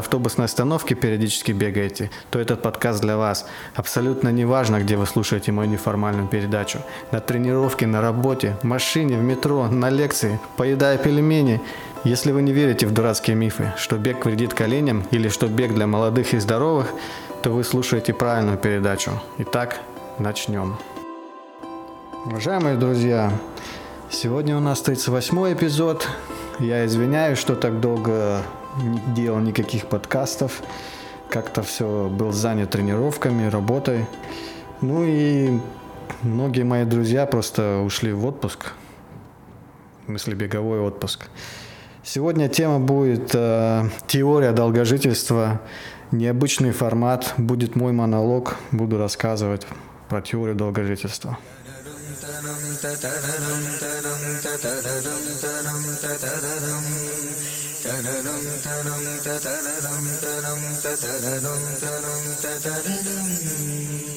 [0.00, 3.46] автобусной остановки периодически бегаете, то этот подкаст для вас.
[3.74, 6.80] Абсолютно не важно, где вы слушаете мою неформальную передачу.
[7.12, 11.60] На тренировке, на работе, в машине, в метро, на лекции, поедая пельмени.
[12.02, 15.86] Если вы не верите в дурацкие мифы, что бег вредит коленям или что бег для
[15.86, 16.92] молодых и здоровых,
[17.42, 19.12] то вы слушаете правильную передачу.
[19.38, 19.80] Итак,
[20.18, 20.76] начнем.
[22.26, 23.32] Уважаемые друзья,
[24.10, 26.06] сегодня у нас 38 эпизод.
[26.58, 28.42] Я извиняюсь, что так долго
[28.78, 30.62] не делал никаких подкастов.
[31.28, 34.06] Как-то все был занят тренировками, работой.
[34.80, 35.58] Ну и
[36.22, 38.72] многие мои друзья просто ушли в отпуск.
[40.02, 41.28] В смысле беговой отпуск.
[42.02, 45.60] Сегодня тема будет э, теория долгожительства,
[46.10, 49.66] необычный формат, будет мой монолог, буду рассказывать
[50.08, 51.38] про теорию долгожительства.
[57.84, 64.09] तररं तरं च तरलं तरं च तरलं तरं च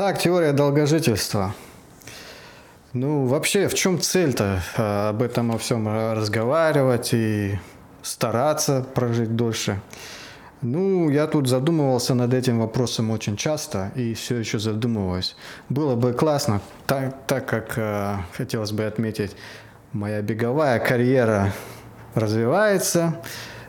[0.00, 1.56] Итак, теория долгожительства.
[2.92, 7.58] Ну, вообще, в чем цель-то а, об этом о всем разговаривать и
[8.02, 9.80] стараться прожить дольше?
[10.62, 15.34] Ну, я тут задумывался над этим вопросом очень часто и все еще задумываюсь.
[15.68, 19.34] Было бы классно, так, так как э, хотелось бы отметить,
[19.92, 21.52] моя беговая карьера
[22.14, 23.20] развивается,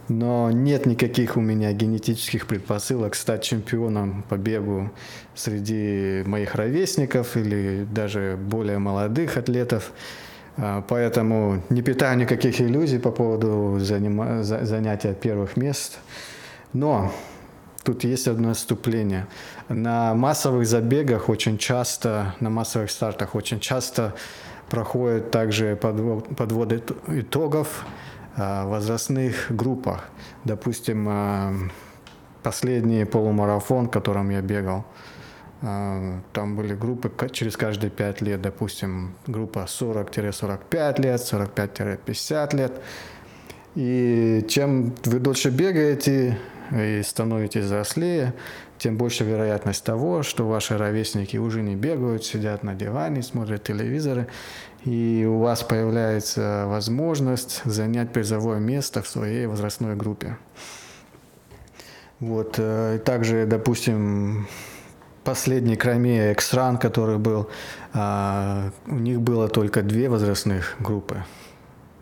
[0.09, 4.89] но нет никаких у меня генетических предпосылок стать чемпионом по бегу
[5.35, 9.91] среди моих ровесников или даже более молодых атлетов.
[10.57, 15.99] А, поэтому не питаю никаких иллюзий по поводу занима- занятия первых мест.
[16.73, 17.11] Но
[17.83, 19.27] тут есть одно отступление.
[19.69, 24.15] На массовых забегах очень часто, на массовых стартах очень часто
[24.69, 27.85] проходят также подводы итогов
[28.39, 30.09] возрастных группах.
[30.45, 31.53] Допустим, а,
[32.41, 34.85] последний полумарафон, которым я бегал,
[35.61, 42.81] а, там были группы через каждые 5 лет, допустим, группа 40-45 лет, 45-50 лет.
[43.75, 46.37] И чем вы дольше бегаете
[46.71, 48.33] и становитесь взрослее,
[48.77, 54.27] тем больше вероятность того, что ваши ровесники уже не бегают, сидят на диване, смотрят телевизоры,
[54.85, 60.37] и у вас появляется возможность занять призовое место в своей возрастной группе.
[62.19, 62.55] Вот.
[62.57, 64.47] Э, также, допустим,
[65.23, 67.49] последний Крайме Эксран, который был,
[67.93, 71.23] а, у них было только две возрастных группы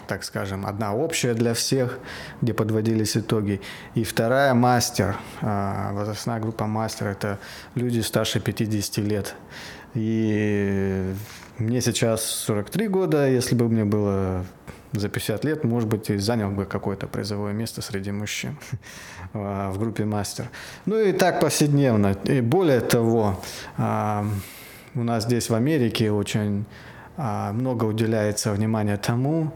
[0.07, 1.99] так скажем, одна общая для всех,
[2.41, 3.61] где подводились итоги,
[3.93, 7.39] и вторая мастер, а, возрастная группа мастер, это
[7.75, 9.35] люди старше 50 лет.
[9.93, 11.13] И
[11.59, 14.45] мне сейчас 43 года, если бы мне было
[14.91, 18.57] за 50 лет, может быть, и занял бы какое-то призовое место среди мужчин
[19.33, 20.49] а, в группе мастер.
[20.85, 22.15] Ну и так повседневно.
[22.25, 23.41] И более того,
[23.77, 24.25] а,
[24.95, 26.65] у нас здесь в Америке очень
[27.17, 29.51] много уделяется внимания тому,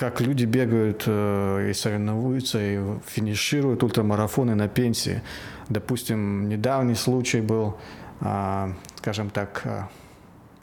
[0.00, 5.20] как люди бегают э, и соревнуются, и финишируют ультрамарафоны на пенсии.
[5.68, 7.74] Допустим, недавний случай был, а,
[8.20, 9.88] скажем так, а,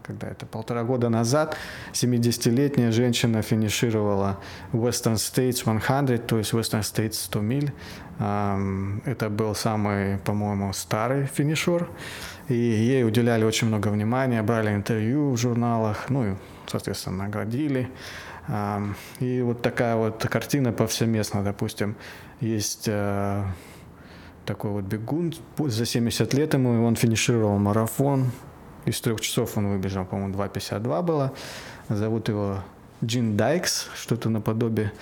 [0.04, 1.58] когда это полтора года назад,
[1.94, 4.38] 70-летняя женщина финишировала
[4.72, 7.74] Western States 100, то есть Western States 100 миль.
[8.18, 11.90] Это был самый, по-моему, старый финишер.
[12.48, 16.36] И ей уделяли очень много внимания, брали интервью в журналах, ну и,
[16.68, 17.90] соответственно, наградили.
[19.20, 21.98] И вот такая вот картина повсеместно, допустим,
[22.40, 23.44] есть э,
[24.48, 28.32] такой вот бегун, за 70 лет ему, он финишировал марафон,
[28.86, 31.34] из трех часов он выбежал, по-моему, 2.52 было.
[31.90, 32.64] Зовут его
[33.04, 34.94] Джин Дайкс, что-то наподобие.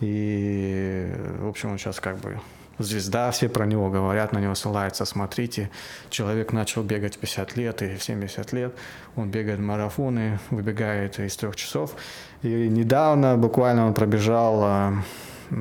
[0.00, 2.40] И, в общем, он сейчас как бы
[2.78, 5.70] звезда, все про него говорят, на него ссылаются, смотрите,
[6.10, 8.74] человек начал бегать 50 лет и в 70 лет,
[9.14, 11.94] он бегает марафоны, выбегает из трех часов.
[12.42, 14.94] И недавно буквально он пробежал а,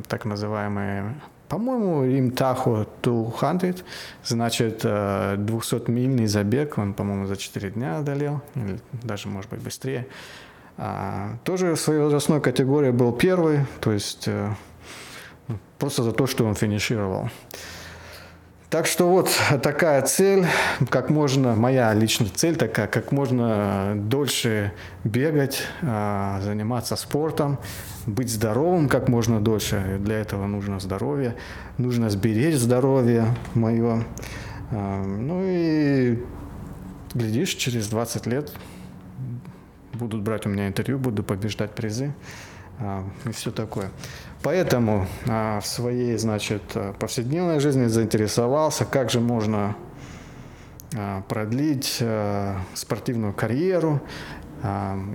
[0.07, 1.13] так называемые
[1.49, 3.83] по-моему, им Тахо 200,
[4.23, 10.07] значит, 200-мильный забег, он, по-моему, за 4 дня одолел, или даже, может быть, быстрее.
[10.77, 14.53] А, тоже в своей возрастной категории был первый, то есть э,
[15.77, 17.29] просто за то, что он финишировал.
[18.73, 19.29] Так что вот
[19.61, 20.47] такая цель,
[20.89, 24.73] как можно, моя личная цель такая, как можно дольше
[25.03, 27.59] бегать, а, заниматься спортом,
[28.07, 29.99] быть здоровым как можно дольше.
[29.99, 31.35] Для этого нужно здоровье,
[31.77, 34.05] нужно сберечь здоровье мое.
[34.71, 36.17] А, ну и
[37.13, 38.51] глядишь, через 20 лет
[39.93, 42.11] будут брать у меня интервью, буду побеждать призы
[42.79, 43.91] а, и все такое.
[44.43, 46.61] Поэтому в своей, значит,
[46.99, 49.75] повседневной жизни заинтересовался, как же можно
[51.27, 52.03] продлить
[52.75, 54.01] спортивную карьеру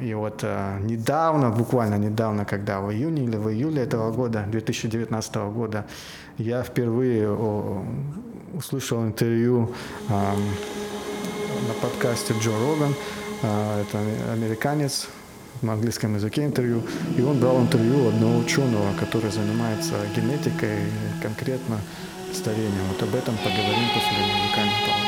[0.02, 5.37] и вот э, недавно, буквально недавно, когда в июне или в июле этого года, 2019
[5.37, 5.87] года,
[6.37, 7.32] я впервые
[8.52, 9.73] услышал интервью
[10.08, 12.94] на подкасте Джо Роган.
[13.42, 13.99] А, это
[14.32, 15.08] американец,
[15.62, 16.82] на английском языке интервью.
[17.16, 20.78] И он брал интервью одного ученого, который занимается генетикой,
[21.22, 21.78] конкретно
[22.32, 22.86] старением.
[22.92, 25.07] Вот об этом поговорим после музыкальной паузы.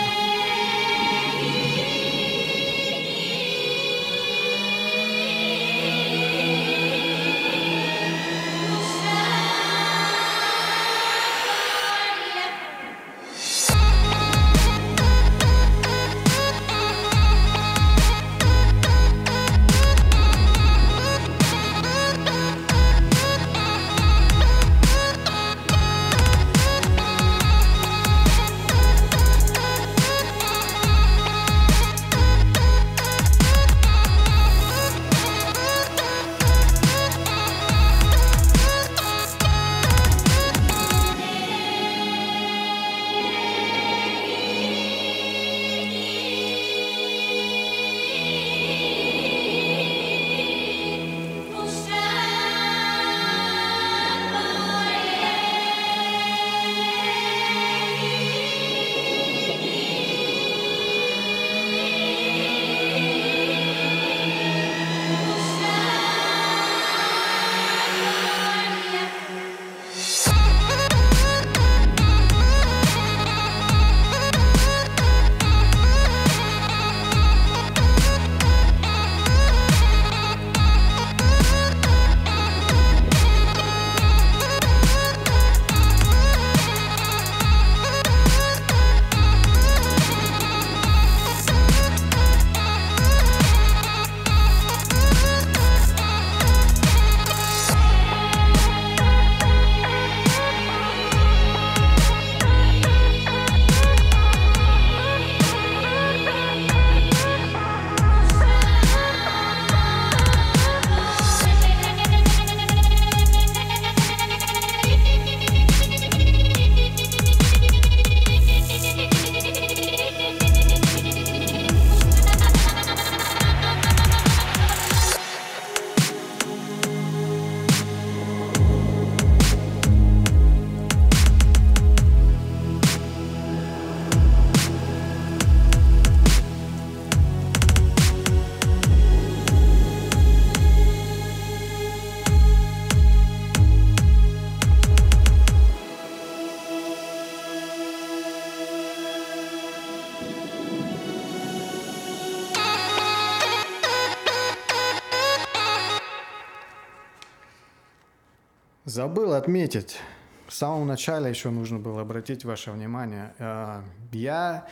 [159.01, 159.99] Забыл отметить,
[160.47, 163.33] в самом начале еще нужно было обратить ваше внимание.
[163.39, 163.81] Э,
[164.13, 164.67] я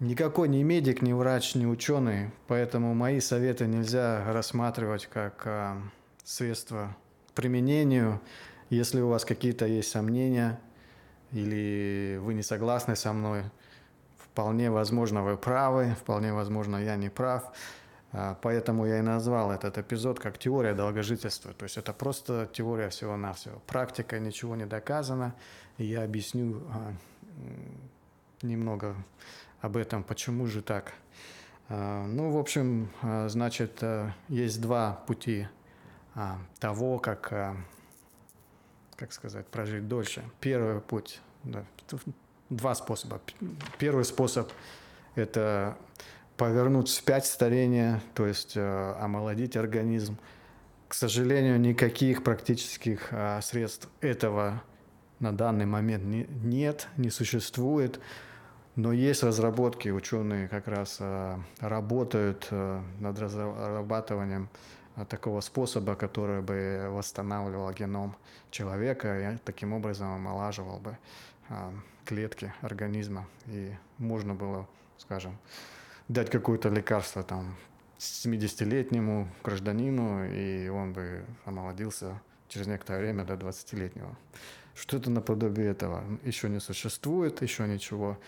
[0.00, 5.76] никакой не медик, не врач, не ученый, поэтому мои советы нельзя рассматривать как э,
[6.22, 6.94] средство
[7.30, 8.20] к применению.
[8.68, 10.60] Если у вас какие-то есть сомнения
[11.32, 13.44] или вы не согласны со мной,
[14.18, 17.50] вполне возможно вы правы, вполне возможно я не прав.
[18.12, 21.52] А, поэтому я и назвал этот эпизод как теория долгожительства.
[21.54, 23.60] То есть это просто теория всего-навсего.
[23.66, 25.34] Практика ничего не доказана.
[25.78, 26.92] И я объясню а,
[28.42, 28.94] немного
[29.60, 30.92] об этом, почему же так.
[31.68, 32.90] А, ну, в общем,
[33.28, 33.82] значит,
[34.28, 35.48] есть два пути
[36.60, 37.32] того, как,
[38.96, 40.22] как сказать, прожить дольше.
[40.40, 41.64] Первый путь, да,
[42.50, 43.18] два способа.
[43.78, 44.52] Первый способ–
[45.14, 45.78] это
[46.42, 50.18] повернуть вспять старение, то есть э, омолодить организм.
[50.88, 54.60] К сожалению, никаких практических э, средств этого
[55.20, 58.00] на данный момент не, нет, не существует.
[58.74, 64.48] Но есть разработки, ученые как раз э, работают э, над разрабатыванием
[64.96, 68.16] э, такого способа, который бы восстанавливал геном
[68.50, 70.98] человека и таким образом омолаживал бы
[71.50, 71.70] э,
[72.04, 73.28] клетки организма.
[73.46, 74.66] И можно было,
[74.98, 75.38] скажем,
[76.12, 77.56] дать какое-то лекарство там
[77.98, 84.16] 70-летнему гражданину, и он бы омолодился через некоторое время до 20-летнего.
[84.74, 88.18] Что-то наподобие этого еще не существует, еще ничего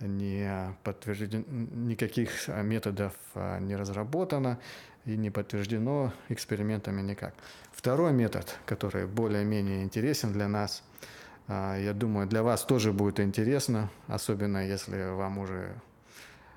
[0.00, 4.58] не подтверждено, никаких методов а, не разработано
[5.04, 7.34] и не подтверждено экспериментами никак.
[7.72, 10.82] Второй метод, который более-менее интересен для нас,
[11.46, 15.80] а, я думаю, для вас тоже будет интересно, особенно если вам уже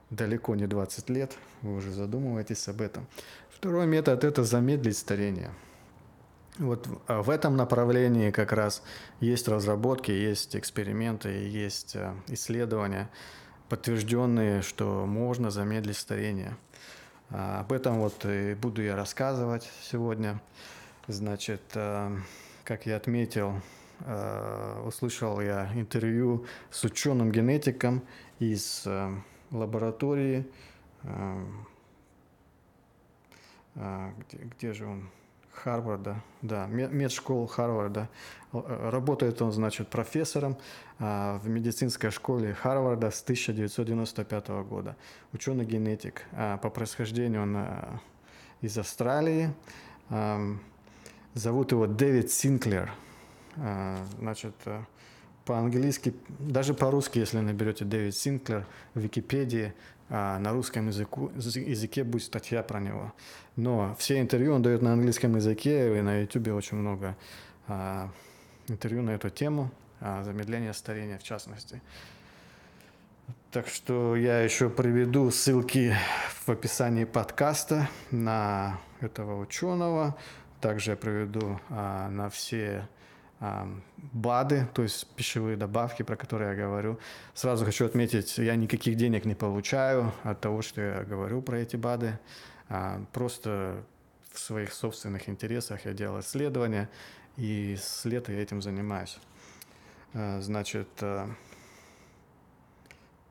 [0.09, 3.07] далеко не 20 лет, вы уже задумываетесь об этом.
[3.49, 5.51] Второй метод– это замедлить старение.
[6.57, 8.81] Вот а в этом направлении как раз
[9.19, 13.09] есть разработки, есть эксперименты, есть э, исследования,
[13.67, 16.55] подтвержденные, что можно замедлить старение.
[17.29, 20.41] А об этом вот и буду я рассказывать сегодня.
[21.07, 22.15] Значит, э,
[22.63, 23.61] как я отметил,
[24.05, 28.01] э, услышал я интервью с ученым-генетиком
[28.39, 28.87] из
[29.51, 30.45] лаборатории,
[31.03, 31.43] э,
[33.75, 35.09] э, где, где же он?
[35.51, 38.09] Харварда, да, медшкол Харварда.
[38.51, 40.57] Э, работает он, значит, профессором
[40.99, 44.95] в медицинской школе Харварда с 1995 года.
[45.31, 46.25] Ученый-генетик.
[46.31, 47.57] По происхождению он
[48.61, 49.53] из Австралии.
[51.33, 52.93] Зовут его Дэвид Синклер.
[54.19, 54.55] Значит,
[55.45, 59.73] по-английски, даже по-русски, если наберете Дэвид Синклер в Википедии,
[60.09, 63.13] а на русском языку, языке будет статья про него.
[63.55, 67.15] Но все интервью он дает на английском языке, и на YouTube очень много
[67.67, 68.09] а,
[68.67, 71.81] интервью на эту тему, а, замедление старения в частности.
[73.51, 75.95] Так что я еще приведу ссылки
[76.45, 80.15] в описании подкаста на этого ученого.
[80.61, 82.87] Также я приведу а, на все
[84.13, 86.99] БАДы, то есть пищевые добавки, про которые я говорю.
[87.33, 91.75] Сразу хочу отметить, я никаких денег не получаю от того, что я говорю про эти
[91.75, 92.17] БАДы.
[93.11, 93.83] Просто
[94.31, 96.89] в своих собственных интересах я делал исследования,
[97.37, 99.17] и с лета я этим занимаюсь.
[100.13, 101.29] А, значит, а,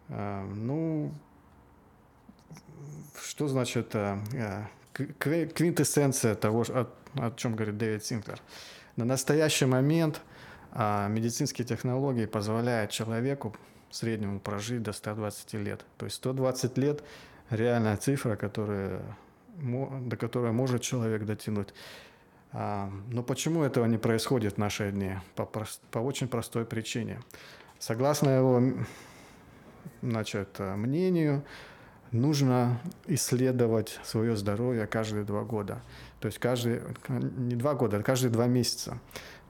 [0.08, 1.12] а, ну,
[3.22, 3.94] что значит
[4.92, 8.38] квинтэссенция того, о, о чем говорит Дэвид Синклер?
[8.96, 10.20] На настоящий момент
[10.72, 13.54] а, медицинские технологии позволяют человеку
[13.90, 15.84] среднему прожить до 120 лет.
[15.96, 17.02] То есть 120 лет–
[17.50, 19.02] реальная цифра, которая,
[19.56, 21.68] до которой может человек дотянуть.
[22.52, 25.14] А, но почему этого не происходит в наши дни?
[25.34, 27.20] По, по очень простой причине.
[27.78, 28.62] Согласно его
[30.02, 31.44] значит, мнению,
[32.12, 35.82] нужно исследовать свое здоровье каждые два года.
[36.24, 38.98] То есть каждый, не два года, а каждые два месяца.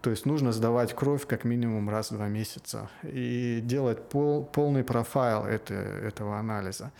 [0.00, 4.82] То есть нужно сдавать кровь как минимум раз в два месяца и делать пол, полный
[4.82, 6.90] профайл это, этого анализа.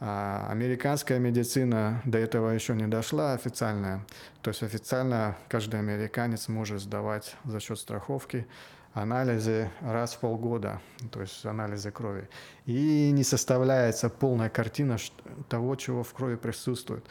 [0.00, 4.06] А американская медицина до этого еще не дошла официальная.
[4.40, 8.46] То есть официально каждый американец может сдавать за счет страховки
[8.94, 12.26] анализы раз в полгода, то есть анализы крови.
[12.64, 14.96] И не составляется полная картина
[15.50, 17.04] того, чего в крови присутствует.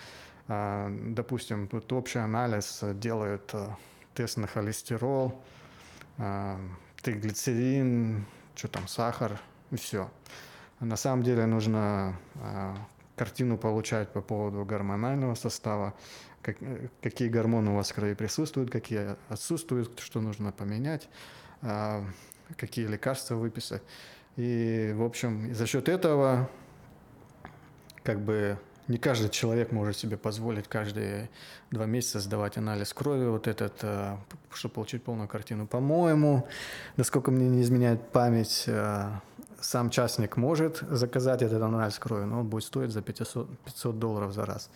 [0.52, 3.68] А, допустим, тут общий анализ делают э,
[4.16, 5.40] тест на холестерол,
[6.18, 6.60] а,
[7.04, 8.26] триглицерин,
[8.56, 9.40] что там, сахар,
[9.70, 10.10] и все.
[10.80, 12.76] На самом деле нужно а,
[13.16, 15.94] картину получать по поводу гормонального состава,
[16.42, 16.58] как,
[17.00, 21.10] какие гормоны у вас в крови присутствуют, какие отсутствуют, что нужно поменять,
[22.56, 23.84] какие лекарства выписать.
[24.36, 26.50] И, в общем, за счет этого
[28.04, 28.58] как бы
[28.90, 31.30] не каждый человек может себе позволить каждые
[31.70, 34.18] два месяца сдавать анализ крови, вот этот, э,
[34.52, 35.68] чтобы получить полную картину.
[35.68, 36.48] По-моему,
[36.98, 39.12] насколько мне не изменяет память, э,
[39.62, 44.34] сам частник может заказать этот анализ крови, но он будет стоить за 500, 500 долларов
[44.34, 44.72] за раз.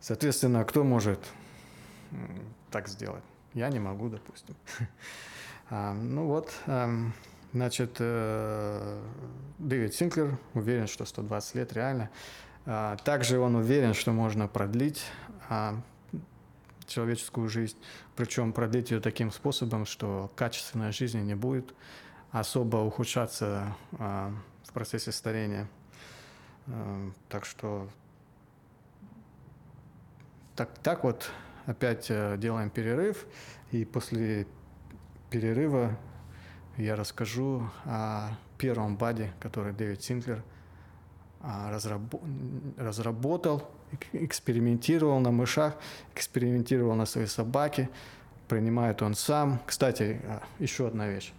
[0.00, 1.20] Соответственно, кто может
[2.70, 3.24] так сделать?
[3.54, 4.54] Я не могу, допустим.
[5.72, 7.14] А, ну вот, эм,
[7.52, 9.00] значит, э,
[9.58, 12.10] Дэвид Синклер уверен, что 120 лет реально.
[12.66, 15.04] А, также он уверен, что можно продлить
[15.48, 15.80] а,
[16.86, 17.76] человеческую жизнь,
[18.16, 21.74] причем продлить ее таким способом, что качественная жизнь не будет
[22.30, 24.32] особо ухудшаться а,
[24.64, 25.68] в процессе старения.
[27.28, 27.88] Так что
[30.54, 31.30] так, так вот
[31.66, 33.26] опять э, делаем перерыв,
[33.72, 34.46] и после
[35.30, 35.98] перерыва
[36.76, 40.44] я расскажу о первом баде, который Дэвид Синклер–
[41.42, 41.70] а,
[42.76, 43.70] разработал,
[44.12, 45.74] экспериментировал на мышах,
[46.14, 47.88] экспериментировал на своей собаке,
[48.46, 49.58] принимает он сам.
[49.64, 51.32] Кстати, а, еще одна вещь.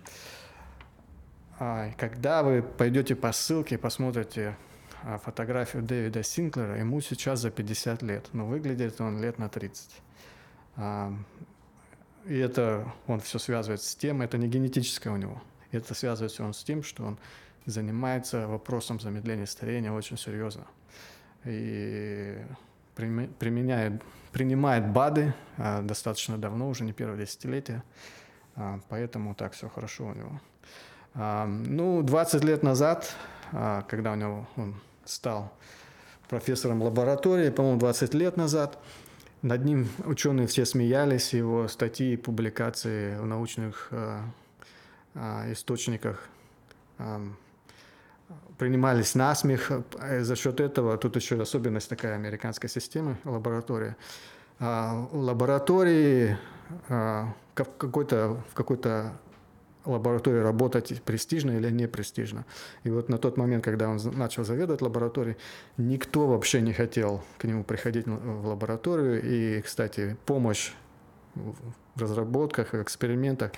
[1.60, 4.58] А, когда вы пойдете по ссылке, посмотрите
[5.24, 9.90] фотографию Дэвида Синклера, ему сейчас за 50 лет, но выглядит он лет на 30.
[12.26, 16.54] И это он все связывает с тем, это не генетическое у него, это связывается он
[16.54, 17.18] с тем, что он
[17.66, 20.66] занимается вопросом замедления старения очень серьезно.
[21.46, 22.38] И
[22.96, 27.84] применяет, принимает БАДы а, достаточно давно, уже не первое десятилетие,
[28.56, 30.42] а, поэтому так все хорошо у него.
[31.14, 33.16] А, ну, 20 лет назад,
[33.52, 35.52] когда у него он стал
[36.30, 38.80] профессором лаборатории, по-моему, 20 лет назад,
[39.42, 43.92] над ним ученые все смеялись, его статьи и публикации в научных
[45.16, 46.30] источниках
[48.58, 49.72] принимались на смех.
[50.00, 53.18] Э, за счет этого, тут еще особенность такая американской системы.
[54.64, 56.38] А, лаборатории
[56.88, 59.14] а, какой-то, в какой-то
[59.86, 62.46] лаборатории работать престижно или не престижно.
[62.84, 65.38] И вот на тот момент, когда он начал заведовать лабораторией,
[65.78, 69.22] никто вообще не хотел к нему приходить в лабораторию.
[69.24, 70.74] И, кстати, помощь
[71.34, 73.52] в разработках, экспериментах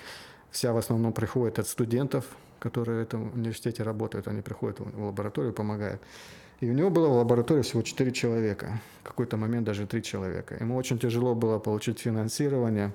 [0.54, 2.24] вся в основном приходит от студентов,
[2.60, 6.00] которые в этом университете работают, они приходят в лабораторию, помогают.
[6.60, 10.56] И у него было в лаборатории всего 4 человека, в какой-то момент даже 3 человека.
[10.60, 12.92] Ему очень тяжело было получить финансирование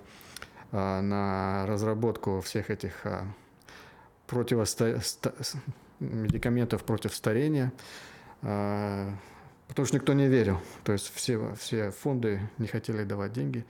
[0.71, 3.25] а, на разработку всех этих а,
[4.25, 5.01] противосто...
[5.99, 7.73] медикаментов против старения,
[8.41, 9.13] а,
[9.67, 10.57] потому что никто не верил.
[10.85, 13.65] То есть все, все фонды не хотели давать деньги.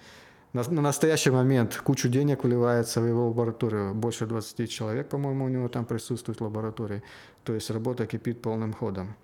[0.52, 3.94] На, на настоящий момент кучу денег вливается в его лабораторию.
[3.94, 7.04] Больше 20 человек, по-моему, у него там присутствует в лаборатории.
[7.44, 9.16] То есть работа кипит полным ходом.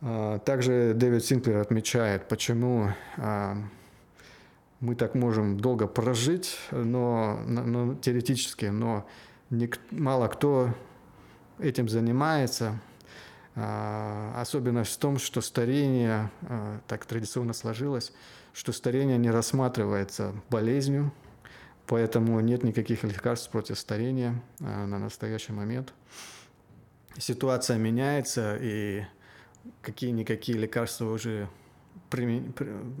[0.00, 3.56] А, также Дэвид Синклер отмечает, почему а,
[4.80, 9.06] мы так можем долго прожить, но, но теоретически, но
[9.92, 10.70] мало кто
[11.60, 12.80] этим занимается.
[13.54, 16.32] А, особенность в том, что старение
[16.88, 18.12] так традиционно сложилось,
[18.52, 21.12] что старение не рассматривается болезнью,
[21.86, 25.94] поэтому нет никаких лекарств против старения а, на настоящий момент.
[27.18, 29.04] Ситуация меняется, и
[29.82, 31.48] какие-никакие лекарства уже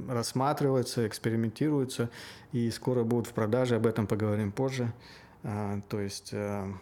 [0.08, 2.10] рассматриваются, экспериментируются,
[2.52, 4.92] и скоро будут в продаже, об этом поговорим позже.
[5.42, 6.72] А, то есть, а,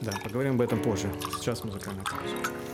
[0.00, 1.10] да, поговорим об этом позже.
[1.38, 2.73] Сейчас музыкальная пауза.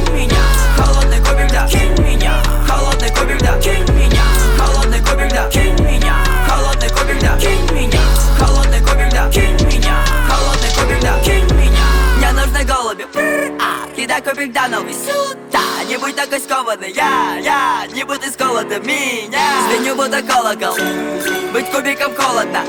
[14.41, 19.39] когда дал сюда Не будь такой скованный, я, я Не будь исколотым меня.
[19.69, 20.75] Звеню будто колокол.
[21.53, 22.63] Быть кубиком холодно.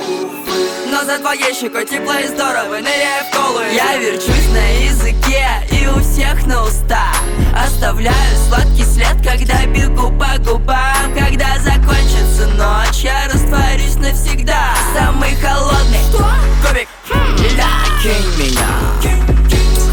[0.91, 3.61] Но за твоей щекой тепло и здорово, ныряя в колу.
[3.73, 7.17] Я верчусь на языке и у всех на устах.
[7.57, 11.15] Оставляю сладкий след, когда бегу по губам.
[11.19, 14.75] Когда закончится ночь, я растворюсь навсегда.
[14.95, 16.27] Самый холодный Что?
[16.67, 16.89] кубик.
[17.09, 17.71] Хм, льда
[18.03, 19.42] Кинь меня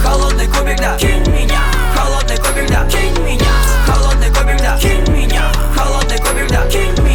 [0.03, 0.97] Холодный кубик, да.
[0.97, 1.59] Кинь меня.
[1.95, 2.85] Холодный кубик, да.
[2.89, 3.51] Кинь меня.
[3.85, 4.77] Холодный кубик, да.
[4.77, 5.51] Кинь меня.
[5.75, 6.67] Холодный кубик, да.
[6.67, 7.08] Кинь меня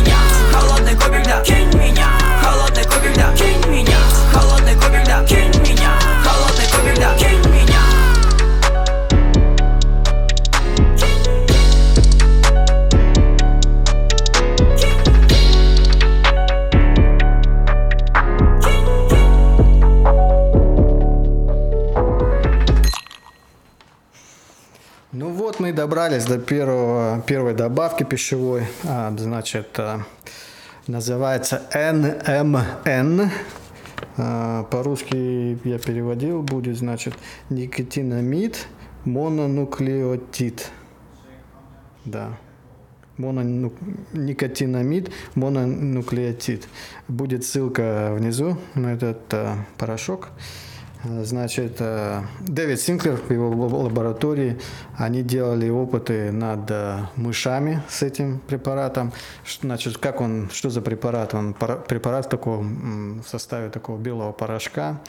[25.74, 28.62] добрались до первого, первой добавки пищевой.
[28.84, 30.02] А, значит, а,
[30.86, 33.30] называется NMN.
[34.16, 37.14] А, по-русски я переводил, будет, значит,
[37.50, 38.66] никотинамид
[39.04, 40.70] мононуклеотид.
[42.04, 42.38] Да.
[43.16, 43.72] Монону...
[44.12, 46.68] Никотинамид мононуклеотид.
[47.08, 50.30] Будет ссылка внизу на этот а, порошок.
[51.04, 54.58] Значит, э, Дэвид Синклер в его лаборатории,
[54.96, 59.12] они делали опыты над э, мышами с этим препаратом.
[59.60, 61.34] Значит, как он, что за препарат?
[61.34, 65.00] Он препарат такого, в составе такого белого порошка.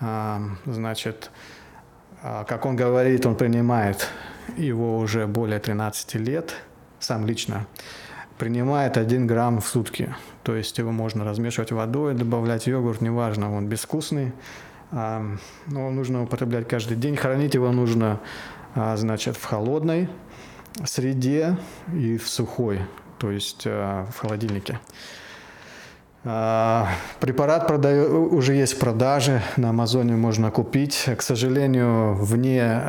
[0.00, 1.30] А, значит,
[2.22, 4.08] а, как он говорит, он принимает
[4.56, 6.54] его уже более 13 лет,
[7.00, 7.66] сам лично
[8.38, 10.14] принимает 1 грамм в сутки.
[10.42, 14.32] То есть его можно размешивать водой, добавлять йогурт, неважно, он безвкусный
[14.94, 17.16] но ну, нужно употреблять каждый день.
[17.16, 18.20] Хранить его нужно,
[18.74, 20.08] а, значит, в холодной
[20.84, 21.56] среде
[21.92, 22.80] и в сухой,
[23.18, 24.78] то есть а, в холодильнике.
[26.24, 31.08] А, препарат продаю, уже есть в продаже, на Амазоне можно купить.
[31.18, 32.80] К сожалению, вне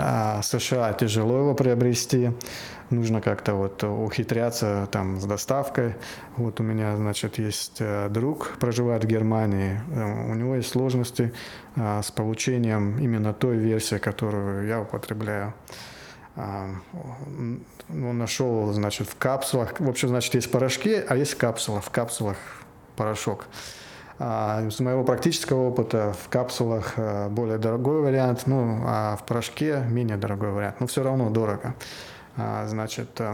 [0.43, 2.31] США тяжело его приобрести
[2.89, 5.95] нужно как-то вот ухитряться там с доставкой.
[6.37, 11.33] Вот у меня, значит, есть э, друг, проживает в Германии, э, у него есть сложности
[11.75, 15.53] а, с получением именно той версии, которую я употребляю.
[16.35, 22.37] Он нашел, значит, в капсулах, в общем, значит, есть порошки, а есть капсула, в капсулах
[22.97, 23.45] порошок.
[24.17, 29.83] А из моего практического опыта в капсулах э, более дорогой вариант, ну, а в порошке
[29.89, 30.79] менее дорогой вариант.
[30.79, 31.75] Но все равно дорого.
[32.37, 33.33] А, значит, э,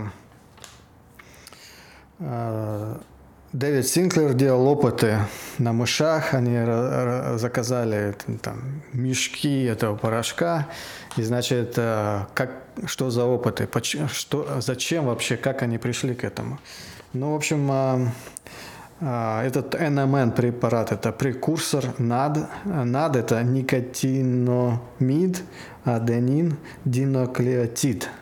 [2.20, 2.98] э,
[3.52, 5.18] Дэвид Синклер делал опыты
[5.58, 6.58] на мышах, они
[7.38, 10.68] заказали там, мешки этого порошка,
[11.18, 12.52] и значит, э, как,
[12.86, 13.68] что за опыты,
[14.08, 16.60] что, зачем вообще, как они пришли к этому.
[17.14, 18.12] Ну, в общем,
[19.02, 22.48] этот NMN препарат– это прекурсор NAD.
[22.66, 25.44] NAD– это никотиномид,
[25.84, 28.08] аденин, диноклеотид–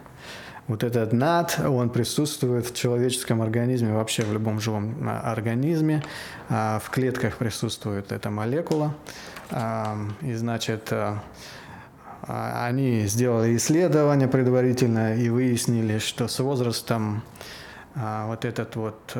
[0.70, 6.04] вот этот НАД, он присутствует в человеческом организме, вообще в любом живом а, организме.
[6.48, 8.94] А, в клетках присутствует эта молекула.
[9.50, 10.94] А, и, значит,
[12.22, 17.24] они сделали исследование предварительно и выяснили, что с возрастом
[17.96, 19.18] вот это вот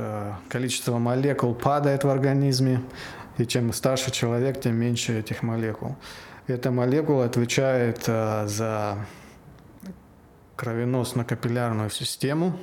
[0.50, 2.84] количество молекул падает в организме,
[3.40, 5.96] и чем старше человек, тем меньше этих молекул.
[6.46, 8.98] Эта молекула отвечает за
[10.60, 12.54] кровеносно-капиллярную систему.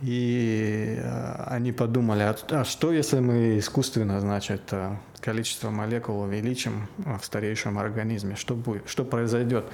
[0.00, 6.88] И э, они подумали, а, а что если мы искусственно, значит, э, количество молекул увеличим
[6.98, 8.34] в старейшем организме?
[8.34, 8.88] Что будет?
[8.88, 9.64] Что произойдет?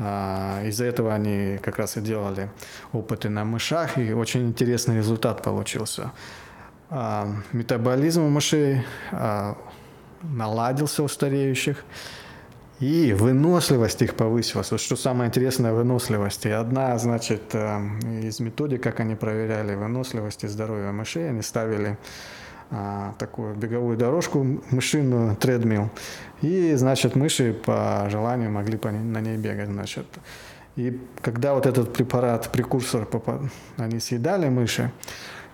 [0.00, 2.50] А, из-за этого они как раз и делали
[2.92, 6.10] опыты на мышах, и очень интересный результат получился.
[6.90, 8.82] А, метаболизм у мышей
[10.22, 11.84] наладился у стареющих,
[12.82, 14.72] и выносливость их повысилась.
[14.72, 16.46] Вот что самое интересное, выносливость.
[16.46, 17.78] И одна, значит, э,
[18.24, 21.96] из методик, как они проверяли выносливость и здоровье мышей, они ставили
[22.72, 25.90] а, такую беговую дорожку, мышиную, тредмил.
[26.40, 30.06] И, значит, мыши по желанию могли на ней бегать, значит.
[30.74, 33.06] И когда вот этот препарат, прекурсор,
[33.76, 34.90] они съедали мыши,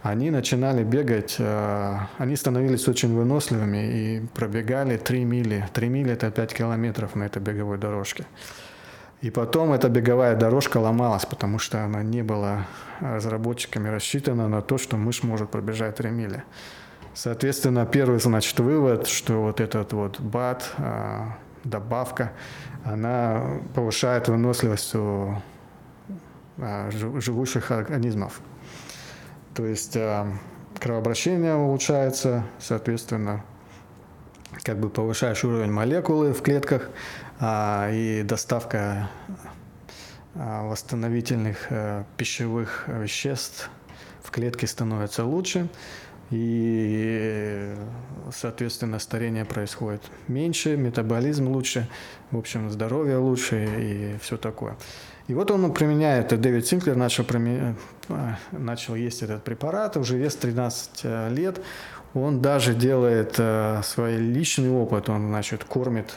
[0.02, 5.68] они начинали бегать, э, они становились очень выносливыми и пробегали 3 мили.
[5.72, 8.24] 3 мили это 5 километров на этой беговой дорожке.
[9.20, 12.66] И потом эта беговая дорожка ломалась, потому что она не была
[13.00, 16.44] разработчиками рассчитана на то, что мышь может пробежать 3 мили.
[17.14, 21.26] Соответственно, первый, значит, вывод, что вот этот вот БАТ, э,
[21.64, 22.32] добавка,
[22.84, 25.34] она повышает выносливость у
[26.60, 28.40] а, живущих организмов.
[29.58, 30.32] То есть а,
[30.78, 33.44] кровообращение улучшается, соответственно,
[34.62, 36.88] как бы повышаешь уровень молекулы в клетках,
[37.40, 39.10] а, и доставка
[40.34, 43.68] восстановительных э, пищевых веществ
[44.22, 45.68] в клетке становится лучше
[46.30, 47.74] и,
[48.32, 51.88] соответственно, старение происходит меньше, метаболизм лучше,
[52.30, 54.76] в общем, здоровье лучше и все такое.
[55.28, 57.24] И вот он применяет, Дэвид Синклер начал,
[58.50, 61.60] начал есть этот препарат, уже вес 13 э, лет.
[62.14, 66.14] Он даже делает э, свой личный опыт, он, значит, кормит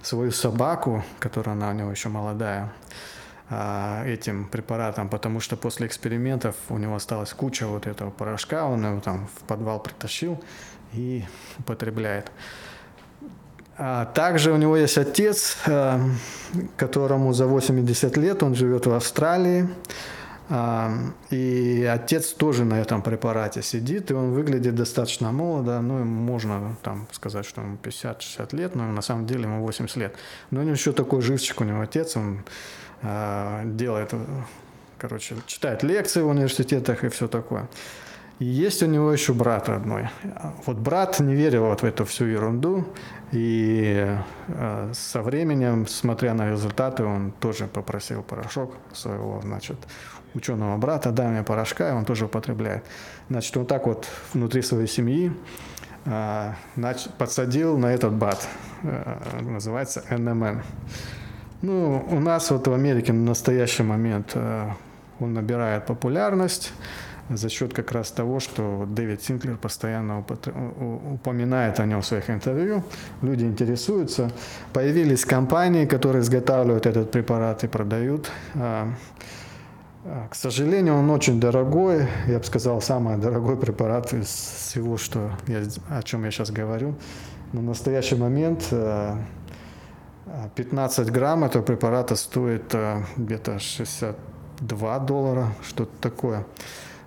[0.00, 2.72] свою собаку, которая она у него еще молодая,
[3.50, 9.00] этим препаратом, потому что после экспериментов у него осталась куча вот этого порошка, он его
[9.00, 10.42] там в подвал притащил
[10.92, 11.24] и
[11.58, 12.30] употребляет.
[13.80, 16.00] А также у него есть отец, а,
[16.76, 19.68] которому за 80 лет, он живет в Австралии,
[20.50, 20.90] а,
[21.30, 27.06] и отец тоже на этом препарате сидит, и он выглядит достаточно молодо, ну, можно там
[27.12, 30.16] сказать, что ему 50-60 лет, но на самом деле ему 80 лет.
[30.50, 32.42] Но у него еще такой живчик, у него отец, он
[33.02, 34.12] а, делает,
[34.98, 37.68] короче, читает лекции в университетах и все такое.
[38.38, 40.08] И есть у него еще брат родной.
[40.64, 42.86] Вот брат не верил вот в эту всю ерунду,
[43.32, 49.76] и э, со временем, смотря на результаты, он тоже попросил порошок своего, значит,
[50.34, 52.84] ученого брата, дай мне порошка, и он тоже употребляет.
[53.28, 55.32] Значит, он так вот внутри своей семьи
[56.04, 56.52] э,
[57.18, 58.46] подсадил на этот бат,
[58.84, 60.62] э, называется НМН.
[61.62, 64.36] Ну, у нас вот в Америке на настоящий момент
[65.18, 66.72] он набирает популярность
[67.30, 72.82] за счет как раз того, что Дэвид Синклер постоянно упоминает о нем в своих интервью,
[73.22, 74.30] люди интересуются.
[74.72, 78.30] Появились компании, которые изготавливают этот препарат и продают.
[78.54, 78.88] А,
[80.04, 85.30] а, к сожалению, он очень дорогой, я бы сказал, самый дорогой препарат из всего, что
[85.46, 86.94] я, о чем я сейчас говорю.
[87.52, 89.16] В настоящий момент э,
[90.54, 92.74] 15 грамм этого препарата стоит
[93.16, 96.44] где-то 62 доллара, что-то такое.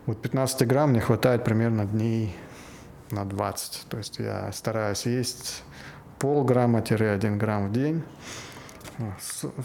[0.07, 2.35] Вот 15 грамм мне хватает примерно дней
[3.11, 3.87] на 20.
[3.87, 5.63] То есть я стараюсь есть
[6.19, 8.03] полграмма-1 грамм в день.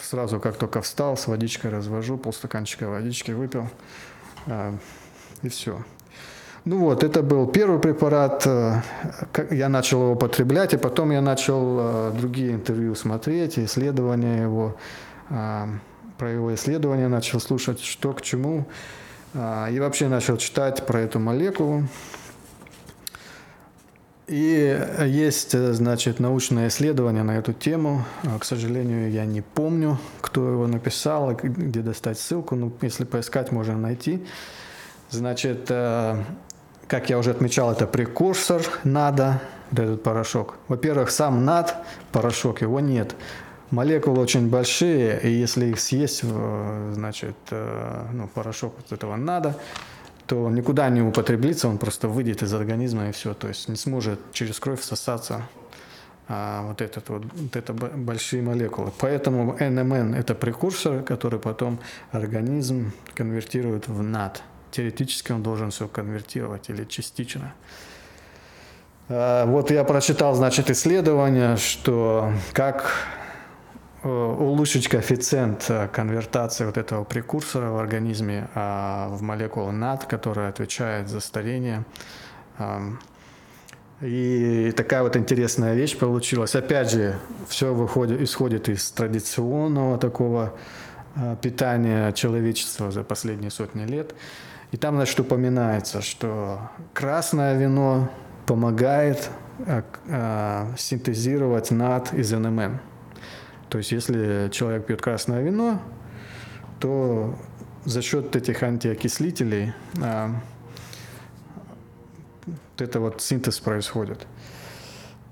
[0.02, 3.68] Сразу как только встал, с водичкой развожу, полстаканчика водички выпил,
[4.46, 4.72] э,
[5.42, 5.84] и все.
[6.64, 8.80] Ну вот, это был первый препарат, э,
[9.50, 14.76] я начал его употреблять, и потом я начал э, другие интервью смотреть, исследования его,
[15.28, 18.66] про его исследования начал слушать, что к чему,
[19.70, 21.84] и вообще начал читать про эту молекулу.
[24.28, 28.04] И есть, значит, научное исследование на эту тему.
[28.40, 32.56] К сожалению, я не помню, кто его написал, где достать ссылку.
[32.56, 34.26] Но если поискать, можно найти.
[35.10, 40.56] Значит, как я уже отмечал, это прекурсор НАДа, этот порошок.
[40.66, 41.76] Во-первых, сам НАД,
[42.10, 43.14] порошок, его нет.
[43.70, 49.56] Молекулы очень большие, и если их съесть, значит, э, ну, порошок вот этого НАДа,
[50.26, 54.18] то никуда не употреблится, он просто выйдет из организма и все, то есть не сможет
[54.32, 55.48] через кровь всосаться
[56.28, 58.92] а, вот, этот вот, вот это большие молекулы.
[58.98, 61.78] Поэтому НМН– это прекурсор, который потом
[62.10, 64.42] организм конвертирует в НАД–
[64.76, 67.54] теоретически он должен все конвертировать или частично.
[69.08, 72.92] А, вот я прочитал, значит, исследование, что как
[73.24, 73.25] э,
[74.02, 81.08] улучшить коэффициент э, конвертации вот этого прекурсора в организме а, в молекулу НАД, которая отвечает
[81.08, 81.84] за старение.
[84.02, 86.54] И такая вот интересная вещь получилась.
[86.54, 90.52] Опять же, все выходит, исходит из традиционного такого
[91.14, 94.14] э, питания человечества за последние сотни лет.
[94.70, 96.60] И там, значит, упоминается, что
[96.92, 98.10] красное вино
[98.44, 99.30] помогает
[99.60, 102.78] э, э, синтезировать над из НМН.
[103.68, 105.80] То есть, если человек пьет красное вино,
[106.80, 107.36] то
[107.84, 110.28] за счет этих антиокислителей э,
[112.46, 114.26] вот это вот синтез происходит.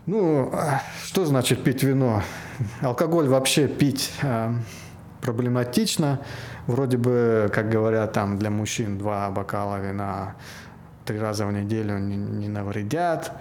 [0.07, 2.23] Ну, а что значит пить вино?
[2.81, 4.12] Алкоголь вообще пить
[5.23, 6.20] проблематично.
[6.66, 10.37] Вроде бы, как говорят, там для мужчин два бокала вина
[11.05, 13.33] три раза в неделю не, не навредят,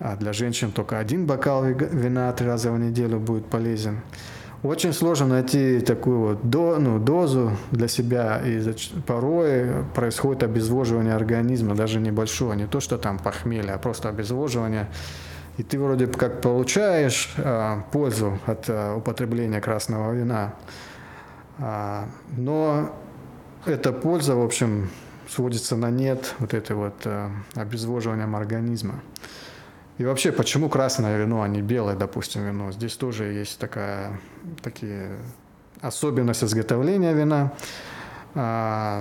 [0.00, 4.00] а для женщин только один бокал вина три раза в неделю будет полезен.
[4.62, 8.62] Очень сложно найти такую вот до, ну, дозу для себя, и
[9.06, 14.88] порой происходит обезвоживание организма, даже небольшое, не то, что там похмелье, а просто обезвоживание
[15.58, 20.54] И ты вроде как получаешь а, пользу от а, употребления красного вина.
[21.58, 22.94] А, но
[23.66, 24.90] эта польза, в общем,
[25.28, 29.02] сводится на нет вот это вот а, обезвоживанием организма.
[30.02, 32.72] И вообще, почему красное вино, а не белое, допустим, вино?
[32.72, 34.18] Здесь тоже есть такая,
[34.60, 35.10] такие
[35.80, 37.52] особенности изготовления вина.
[38.34, 39.00] А,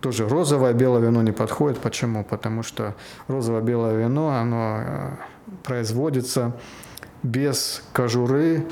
[0.00, 1.78] тоже розовое белое вино не подходит.
[1.78, 2.24] Почему?
[2.24, 2.96] Потому что
[3.28, 5.18] розовое белое вино, оно а,
[5.62, 6.56] производится
[7.22, 8.66] без кожуры,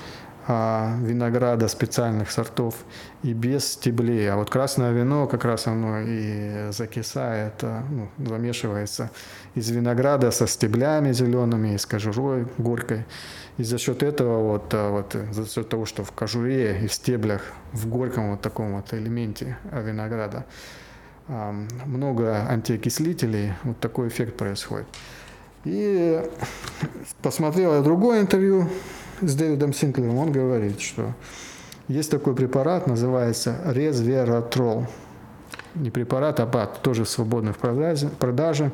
[0.48, 2.74] винограда специальных сортов
[3.22, 4.30] и без стеблей.
[4.30, 9.10] А вот красное вино как раз оно и закисает, а, ну, замешивается
[9.54, 13.04] из винограда со стеблями зелеными, и с кожурой горькой.
[13.58, 16.92] И за счет этого, вот, а, вот, за счет того, что в кожуре и в
[16.92, 20.44] стеблях, в горьком вот таком вот элементе винограда
[21.28, 24.88] много антиокислителей, вот такой эффект происходит.
[25.64, 26.20] И
[27.22, 28.68] посмотрел я другое интервью
[29.22, 31.14] с Дэвидом Синклером, он говорит, что
[31.88, 34.86] есть такой препарат, называется резвератрол.
[35.74, 38.72] Не препарат, а БАТ, тоже свободный в продаже.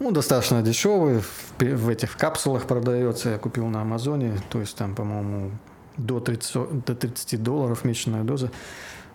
[0.00, 1.22] Ну, достаточно дешевый,
[1.58, 5.50] в этих капсулах продается, я купил на Амазоне, то есть там, по-моему,
[5.96, 8.50] до 30, до 30 долларов месячная доза.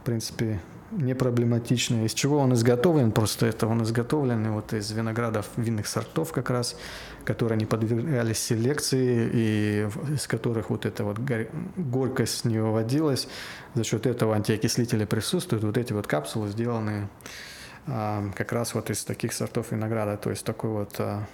[0.02, 0.60] В принципе,
[0.92, 2.06] не проблематичный.
[2.06, 3.12] Из чего он изготовлен?
[3.12, 6.76] Просто это он изготовлен вот из виноградов винных сортов как раз,
[7.26, 11.18] которые не подвергались селекции и из которых вот эта вот
[11.78, 13.28] горькость не выводилась.
[13.76, 15.64] За счет этого антиокислители присутствуют.
[15.64, 17.08] Вот эти вот капсулы сделаны
[17.88, 20.18] а, как раз вот из таких сортов винограда.
[20.18, 21.26] То есть такой вот а,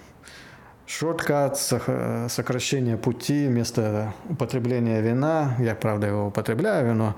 [0.88, 5.56] Шорткат, сокращение пути вместо употребления вина.
[5.58, 7.16] Я, правда, его употребляю, вино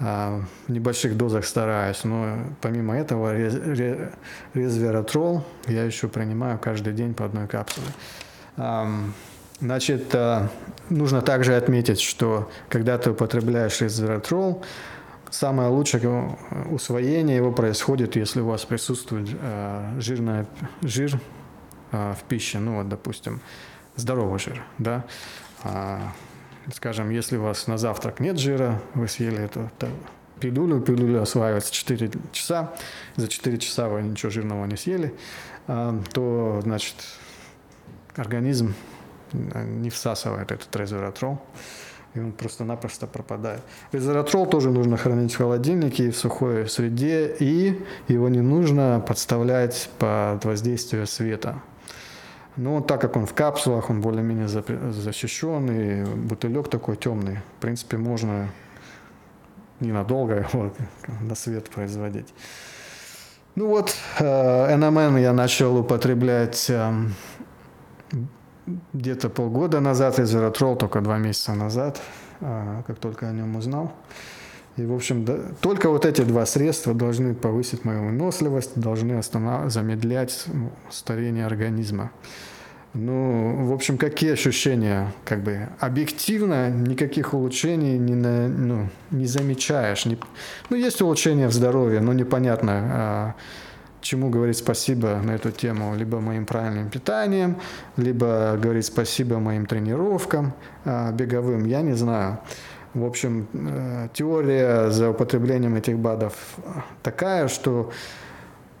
[0.00, 3.36] в небольших дозах стараюсь, но помимо этого
[4.54, 7.86] резвератрол я еще принимаю каждый день по одной капсуле.
[9.60, 10.48] Значит, а,
[10.88, 14.64] нужно также отметить, что когда ты употребляешь резвератрол,
[15.30, 16.38] самое лучшее
[16.70, 20.46] усвоение его происходит, если у вас присутствует а, жирная,
[20.80, 21.20] жир
[21.92, 23.40] в пище, ну вот, допустим,
[23.96, 25.04] здоровый жир, да,
[26.74, 29.70] скажем, если у вас на завтрак нет жира, вы съели эту
[30.40, 32.72] пилюлю, пилюля осваивается 4 часа,
[33.16, 35.14] за 4 часа вы ничего жирного не съели,
[35.66, 36.96] а, то, значит,
[38.16, 38.74] организм
[39.32, 41.40] не всасывает этот резвератрол,
[42.14, 43.60] и он просто-напросто пропадает.
[43.92, 49.90] Резвератрол тоже нужно хранить в холодильнике и в сухой среде, и его не нужно подставлять
[49.98, 51.62] под воздействие света.
[52.60, 57.96] Но так как он в капсулах, он более-менее защищен, и бутылек такой темный, в принципе,
[57.96, 58.50] можно
[59.80, 60.70] ненадолго его
[61.22, 62.28] на свет производить.
[63.54, 67.14] Ну вот, э, НМН я начал употреблять эм,
[68.92, 71.98] где-то полгода назад, изеротрол только два месяца назад,
[72.42, 73.90] э, как только о нем узнал.
[74.76, 79.72] И, в общем, да, только вот эти два средства должны повысить мою выносливость, должны останов...
[79.72, 82.10] замедлять ну, старение организма.
[82.92, 85.12] Ну, в общем, какие ощущения?
[85.24, 90.06] Как бы объективно никаких улучшений не, на, ну, не замечаешь.
[90.06, 90.18] Не,
[90.70, 93.34] ну, есть улучшения в здоровье, но непонятно, а,
[94.00, 95.94] чему говорить спасибо на эту тему.
[95.94, 97.56] Либо моим правильным питанием,
[97.96, 100.52] либо говорить спасибо моим тренировкам
[100.84, 102.40] а, беговым, я не знаю.
[102.92, 106.34] В общем, э, теория за употреблением этих БАДов
[107.04, 107.92] такая, что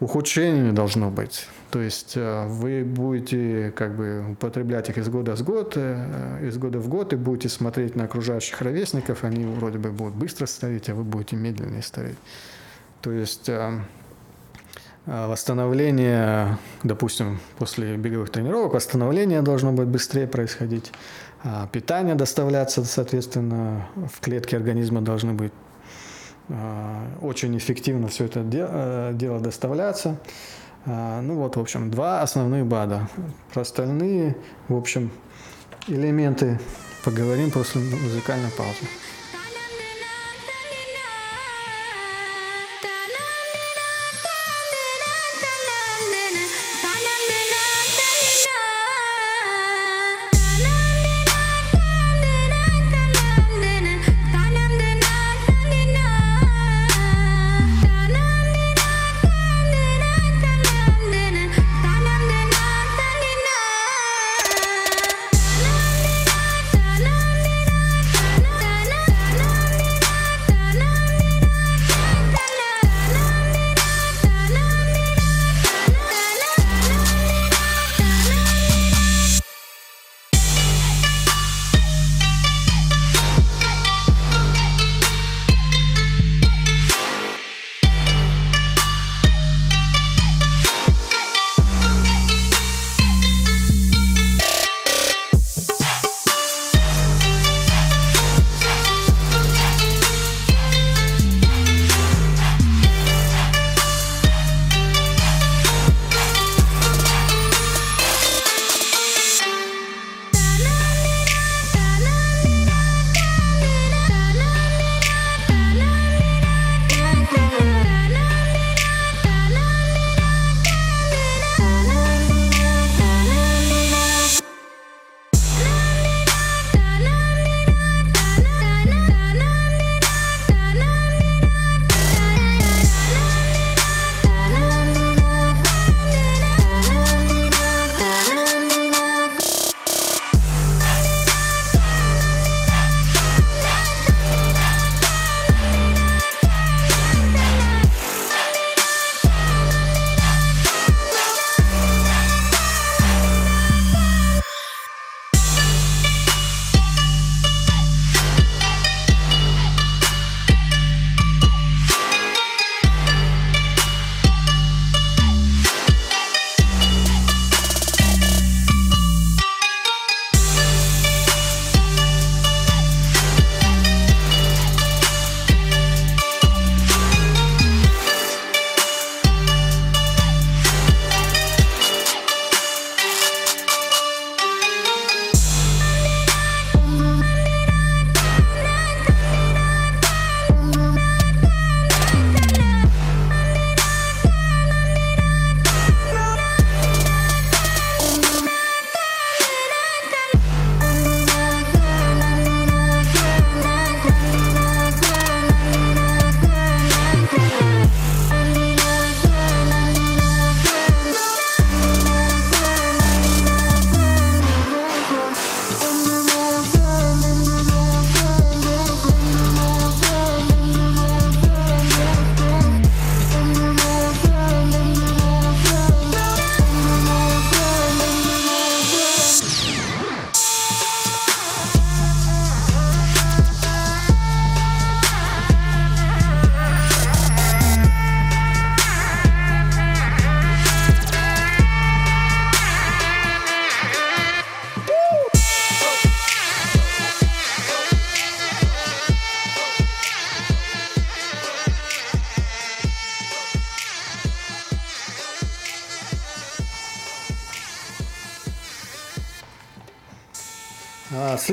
[0.00, 1.46] ухудшений не должно быть.
[1.70, 6.58] То есть э, вы будете как бы употреблять их из года в год, э, из
[6.58, 10.88] года в год, и будете смотреть на окружающих ровесников, они вроде бы будут быстро стареть,
[10.88, 12.18] а вы будете медленнее стареть.
[13.02, 13.48] То есть
[15.06, 20.92] восстановление, допустим, после беговых тренировок, восстановление должно быть быстрее происходить.
[21.42, 25.52] А, питание доставляться, соответственно, в клетки организма должны быть
[27.22, 30.18] очень эффективно все это э, дело доставляться.
[30.86, 33.08] А, ну вот, в общем, два основных БАДа.
[33.52, 34.36] Про остальные,
[34.68, 35.10] в общем,
[35.88, 36.58] элементы
[37.04, 38.86] поговорим после музыкальной паузы.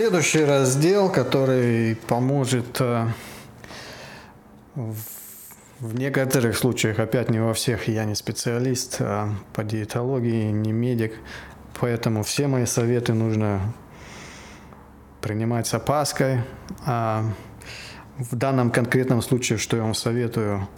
[0.08, 3.08] Следующий раздел, который поможет э,
[4.74, 11.12] в некоторых случаях, опять не во всех, я не специалист а по диетологии, не медик,
[11.78, 13.74] поэтому все мои советы нужно
[15.20, 16.40] принимать с опаской.
[16.86, 17.26] А
[18.18, 20.70] в данном конкретном случае, что я вам советую,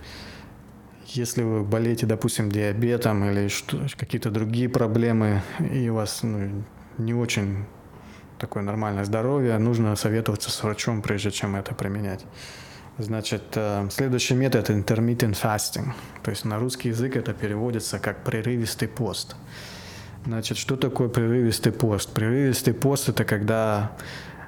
[1.05, 3.47] если вы болеете, допустим, диабетом или
[3.95, 6.63] какие-то другие проблемы, и у вас ну,
[6.97, 7.67] не очень
[8.39, 12.25] такое нормальное здоровье, нужно советоваться с врачом, прежде чем это применять.
[12.97, 15.93] Значит, э, следующий метод– intermittent fasting.
[16.23, 19.35] То есть на русский язык это переводится как прерывистый пост.
[20.25, 22.13] Значит, что такое прерывистый пост?
[22.13, 23.91] Прерывистый пост– это когда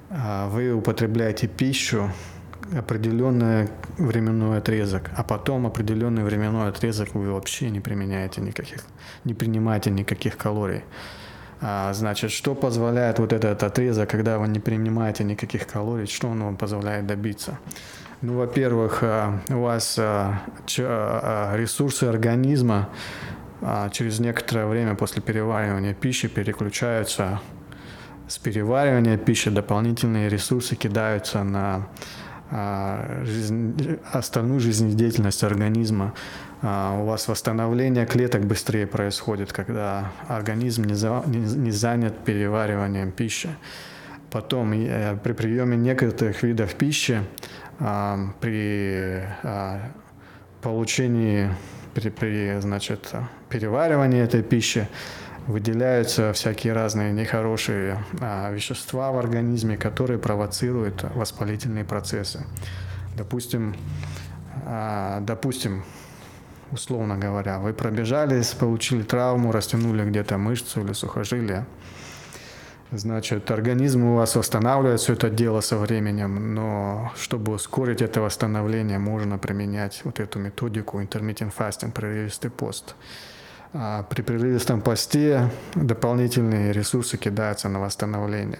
[0.09, 2.11] э, вы употребляете пищу
[2.77, 8.83] определенный временной отрезок, а потом определенный временной отрезок вы вообще не применяете никаких,
[9.23, 10.83] не принимаете никаких калорий.
[11.61, 16.43] А, значит, что позволяет вот этот отрезок, когда вы не принимаете никаких калорий, что он
[16.43, 17.59] вам позволяет добиться?
[18.21, 20.41] Ну, во-первых, а, у вас а,
[21.55, 22.89] ресурсы организма
[23.91, 27.39] через некоторое время после переваривания пищи переключаются
[28.27, 31.87] с переваривания пищи, дополнительные ресурсы кидаются на
[33.23, 36.13] жизнь, остальную жизнедеятельность организма.
[36.61, 43.49] У вас восстановление клеток быстрее происходит, когда организм не, за, не, не занят перевариванием пищи.
[44.29, 47.21] Потом э, при приеме некоторых видов пищи,
[48.39, 49.23] при
[50.61, 51.49] получении,
[51.93, 53.11] при, при значит,
[53.49, 54.87] переваривании этой пищи,
[55.47, 62.45] выделяются всякие разные нехорошие а, вещества в организме, которые провоцируют воспалительные процессы.
[63.17, 63.75] Допустим,
[64.65, 65.83] а, допустим,
[66.71, 71.65] условно говоря, вы пробежались, получили травму, растянули где-то мышцу или сухожилие.
[72.93, 78.99] Значит, организм у вас восстанавливает все это дело со временем, но чтобы ускорить это восстановление,
[78.99, 82.95] можно применять вот эту методику intermittent fasting, прерывистый пост.
[83.73, 88.59] А при прерывистом посте дополнительные ресурсы кидаются на восстановление.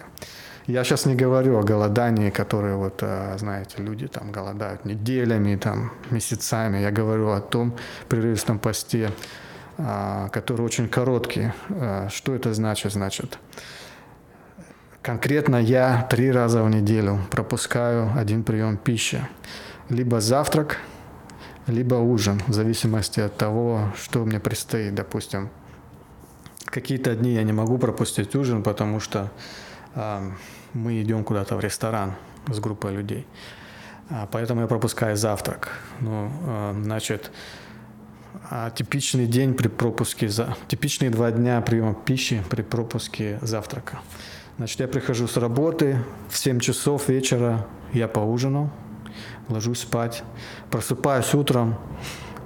[0.66, 5.92] Я сейчас не говорю о голодании, которые вот, а, знаете, люди там голодают неделями, там,
[6.10, 6.78] месяцами.
[6.78, 7.76] Я говорю о том
[8.08, 9.10] прерывистом посте,
[9.76, 11.52] а, который очень короткий.
[11.68, 12.92] А, что это значит?
[12.92, 13.38] Значит,
[15.02, 19.20] конкретно я три раза в неделю пропускаю один прием пищи.
[19.90, 20.78] Либо завтрак–
[21.66, 24.94] либо ужин, в зависимости от того, что мне предстоит.
[24.94, 25.50] Допустим,
[26.64, 29.30] какие-то дни я не могу пропустить ужин, потому что
[29.94, 30.30] э,
[30.72, 32.14] мы идем куда-то в ресторан
[32.48, 33.26] с группой людей.
[34.10, 35.70] А, поэтому я пропускаю завтрак.
[36.00, 37.30] Ну, э, значит,
[38.50, 40.56] а типичный день при пропуске, за...
[40.68, 44.00] типичные два дня приема пищи при пропуске завтрака.
[44.58, 45.98] Значит, я прихожу с работы,
[46.28, 48.70] в 7 часов вечера я поужинал,
[49.52, 50.24] ложусь спать,
[50.70, 51.76] просыпаюсь утром,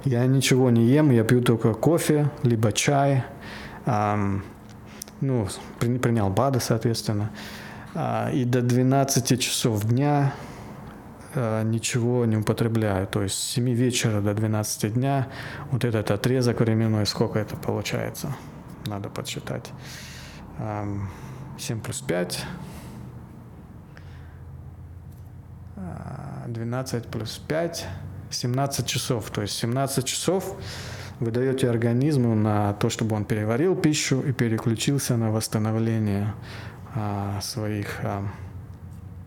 [0.05, 3.23] я ничего не ем, я пью только кофе, либо чай,
[3.85, 4.43] эм,
[5.21, 5.47] ну,
[5.79, 7.31] при, принял БАДы, соответственно,
[7.93, 10.33] э, и до 12 часов дня
[11.33, 15.27] э, ничего не употребляю, то есть с 7 вечера до 12 дня,
[15.71, 18.35] вот этот отрезок временной, сколько это получается,
[18.85, 19.71] надо подсчитать.
[20.59, 21.09] Эм,
[21.57, 22.45] 7 плюс 5,
[26.47, 27.85] 12 плюс 5,
[28.29, 29.29] 17 часов.
[29.31, 30.55] То есть 17 часов
[31.19, 36.33] вы даете организму на то, чтобы он переварил пищу и переключился на восстановление
[36.95, 38.23] а, своих, а,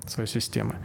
[0.07, 0.77] своей системы.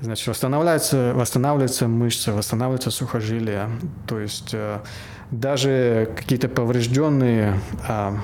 [0.00, 3.68] Значит, восстанавливается, восстанавливается мышца, восстанавливается сухожилие.
[4.06, 4.82] То есть а,
[5.30, 7.58] даже какие-то поврежденные,
[7.88, 8.18] а,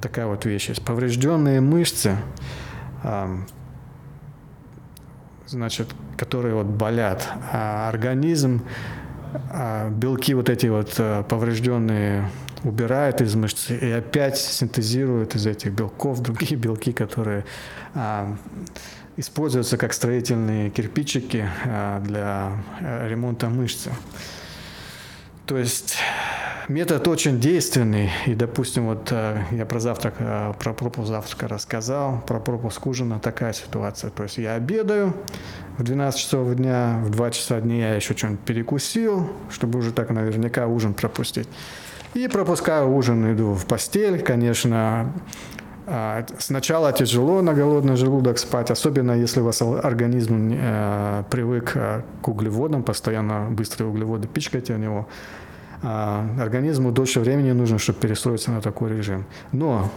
[0.00, 2.16] такая вот вещь есть, поврежденные мышцы,
[3.04, 3.38] а,
[5.52, 8.62] значит, которые вот болят, а организм
[9.50, 12.28] а белки вот эти вот э, поврежденные
[12.64, 17.44] убирает из мышцы и опять синтезирует из этих белков другие белки, которые
[17.94, 18.36] а,
[19.16, 23.90] используются как строительные кирпичики а, для э, ремонта мышцы.
[25.46, 25.96] То есть
[26.68, 28.10] метод очень действенный.
[28.26, 33.18] И, допустим, вот э, я про завтрак, э, про пропуск завтрака рассказал, про пропуск ужина
[33.18, 34.10] такая ситуация.
[34.10, 35.14] То есть я обедаю
[35.78, 40.10] в 12 часов дня, в 2 часа дня я еще что-нибудь перекусил, чтобы уже так
[40.10, 41.48] наверняка ужин пропустить.
[42.14, 45.12] И пропускаю ужин, иду в постель, конечно,
[45.86, 51.72] а, Сначала тяжело на голодный желудок спать, особенно если у вас организм э, привык
[52.22, 55.08] к углеводам, постоянно быстрые углеводы пичкаете в него.
[55.82, 59.24] А, организму дольше времени нужно, чтобы перестроиться на такой режим.
[59.52, 59.90] Но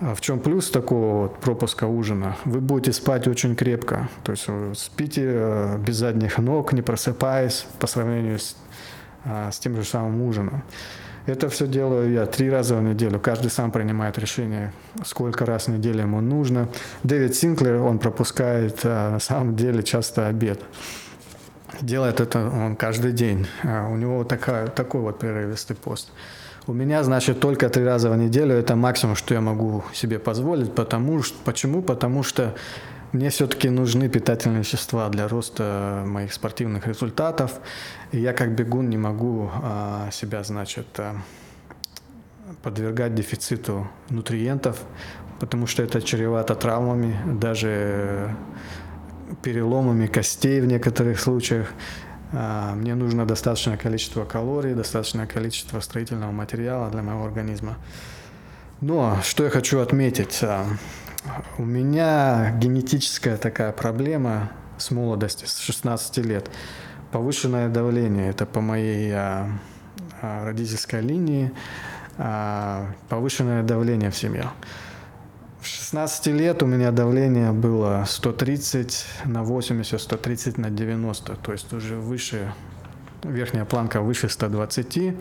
[0.00, 2.36] А в чем плюс такого вот пропуска ужина?
[2.44, 4.08] Вы будете спать очень крепко.
[4.24, 8.56] То есть вы спите э, без задних ног, не просыпаясь по сравнению с,
[9.24, 10.64] а, с тем же самым ужином.
[11.26, 13.20] Это все делаю я три раза в неделю.
[13.20, 14.72] Каждый сам принимает решение,
[15.04, 16.68] сколько раз в неделю ему нужно.
[17.04, 20.60] Дэвид Синклер, он пропускает на самом деле часто обед.
[21.80, 23.46] Делает это он каждый день.
[23.64, 26.10] А у него такая, такой вот прерывистый пост.
[26.66, 30.72] У меня, значит, только три раза в неделю это максимум, что я могу себе позволить.
[30.74, 31.82] Потому что, почему?
[31.82, 32.54] Потому что
[33.12, 37.60] мне все-таки нужны питательные вещества для роста моих спортивных результатов.
[38.12, 41.16] И я как бегун не могу а, себя, значит, а,
[42.62, 44.82] подвергать дефициту нутриентов,
[45.40, 48.34] потому что это чревато травмами, даже
[49.42, 51.68] переломами костей в некоторых случаях.
[52.32, 57.76] А, мне нужно достаточное количество калорий, достаточное количество строительного материала для моего организма.
[58.80, 60.66] Но что я хочу отметить, а,
[61.58, 66.50] у меня генетическая такая проблема с молодости, с 16 лет.
[67.10, 69.48] Повышенное давление, это по моей а,
[70.20, 71.50] родительской линии,
[73.08, 74.50] повышенное давление в семье.
[75.92, 81.70] В 16 лет у меня давление было 130 на 80, 130 на 90, то есть
[81.74, 82.54] уже выше,
[83.22, 85.14] верхняя планка выше 120.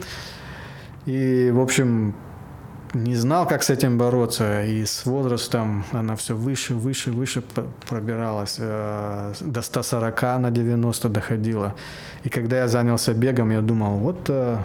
[1.08, 2.16] И, в общем,
[2.94, 7.44] не знал, как с этим бороться, и с возрастом она все выше, выше, выше
[7.90, 11.76] пробиралась, э, до 140 на 90 доходила.
[12.24, 14.58] И когда я занялся бегом, я думал, вот э,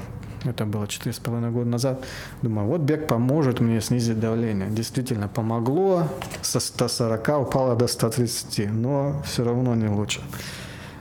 [0.44, 2.04] это было четыре с половиной года назад,
[2.42, 4.68] думаю, вот бег поможет мне снизить давление.
[4.70, 6.08] Действительно, помогло,
[6.42, 10.20] со 140 упало до 130, но все равно не лучше.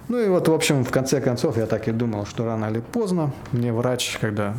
[0.08, 2.80] Ну и вот, в общем, в конце концов, я так и думал, что рано или
[2.80, 4.56] поздно мне врач, когда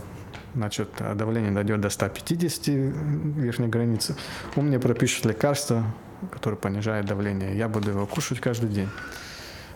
[0.54, 4.16] значит, давление дойдет до 150 верхней границы,
[4.56, 5.84] он мне пропишет лекарство,
[6.32, 7.56] которое понижает давление.
[7.56, 8.88] Я буду его кушать каждый день.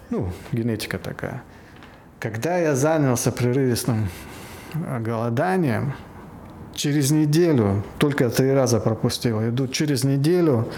[0.08, 1.42] Ну, генетика такая.
[2.18, 4.08] Когда я занялся прерывистым
[5.00, 5.94] голоданием.
[6.74, 10.68] Через неделю, только три раза пропустил, иду через неделю,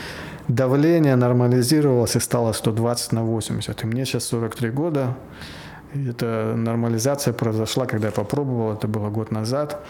[0.49, 3.82] давление нормализировалось и стало 120 на 80.
[3.82, 5.16] И мне сейчас 43 года.
[5.95, 9.84] Эта нормализация произошла, когда я попробовал, это было год назад.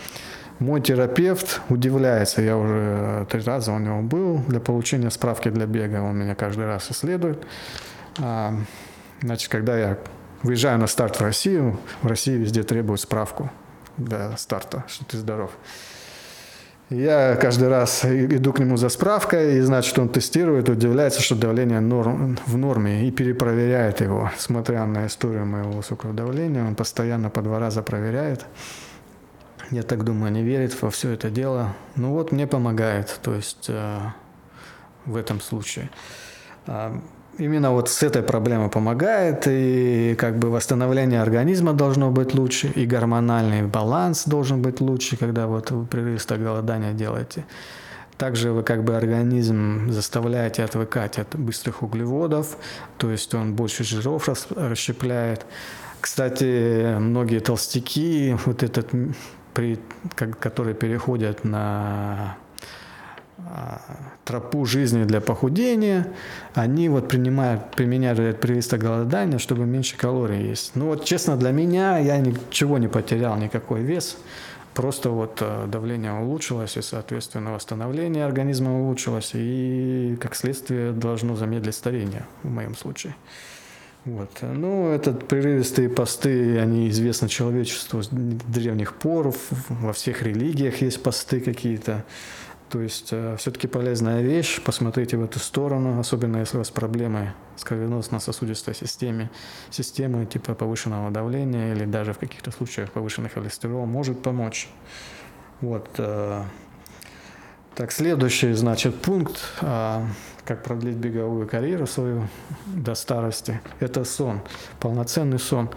[0.59, 6.03] Мой терапевт удивляется, я уже три раза у него был для получения справки для бега,
[6.03, 7.45] он меня каждый раз исследует.
[8.21, 8.55] А,
[9.23, 9.99] значит, когда я
[10.43, 13.51] выезжаю на старт в Россию, в России везде требуют справку
[13.97, 15.51] до старта, что ты здоров.
[16.91, 21.81] Я каждый раз иду к нему за справкой, и значит, он тестирует, удивляется, что давление
[21.81, 24.31] норм, в норме, и перепроверяет его.
[24.37, 28.45] Смотря на историю моего высокого давления, он постоянно по два раза проверяет.
[29.71, 31.75] Я так думаю, не верит во все это дело.
[31.97, 33.99] Ну вот, мне помогает, то есть э,
[35.07, 35.89] в этом случае.
[37.39, 42.85] Именно вот с этой проблемой помогает, и как бы восстановление организма должно быть лучше, и
[42.85, 47.45] гормональный баланс должен быть лучше, когда вот вы прерывистое голодание делаете.
[48.19, 52.59] Также вы как бы организм заставляете отвыкать от быстрых углеводов,
[52.99, 55.47] то есть он больше жиров расщепляет.
[56.01, 58.91] Кстати, многие толстяки, вот этот,
[59.55, 59.79] при,
[60.39, 62.37] которые переходят на
[64.25, 66.09] тропу жизни для похудения,
[66.55, 70.73] они вот принимают, применяют этот привиста голодания, чтобы меньше калорий есть.
[70.75, 74.17] Ну вот честно для меня, я ничего не потерял, никакой вес.
[74.75, 81.75] Просто вот э, давление улучшилось, и, соответственно, восстановление организма улучшилось, и, как следствие, должно замедлить
[81.75, 83.15] старение в моем случае.
[84.07, 84.31] Вот.
[84.41, 89.35] Ну, этот прерывистые посты, они известны человечеству с древних пор,
[89.69, 92.05] во всех религиях есть посты какие-то.
[92.73, 97.35] То есть э, все-таки полезная вещь, посмотрите в эту сторону, особенно если у вас проблемы
[97.55, 99.31] с кровеносно-сосудистой системе,
[99.69, 104.71] системы типа повышенного давления или даже в каких-то случаях повышенный холестерол может помочь.
[105.61, 105.87] Вот.
[105.99, 106.45] Э,
[107.75, 110.07] так, следующий, значит, пункт, э,
[110.47, 112.27] как продлить беговую карьеру свою
[112.65, 114.41] до старости, это сон,
[114.81, 115.69] полноценный сон.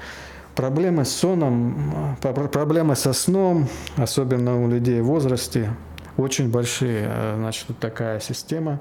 [0.55, 3.67] Проблемы с соном, проблемы со сном,
[3.97, 5.73] особенно у людей в возрасте,
[6.17, 7.07] очень большие.
[7.09, 8.79] Э, значит, вот такая система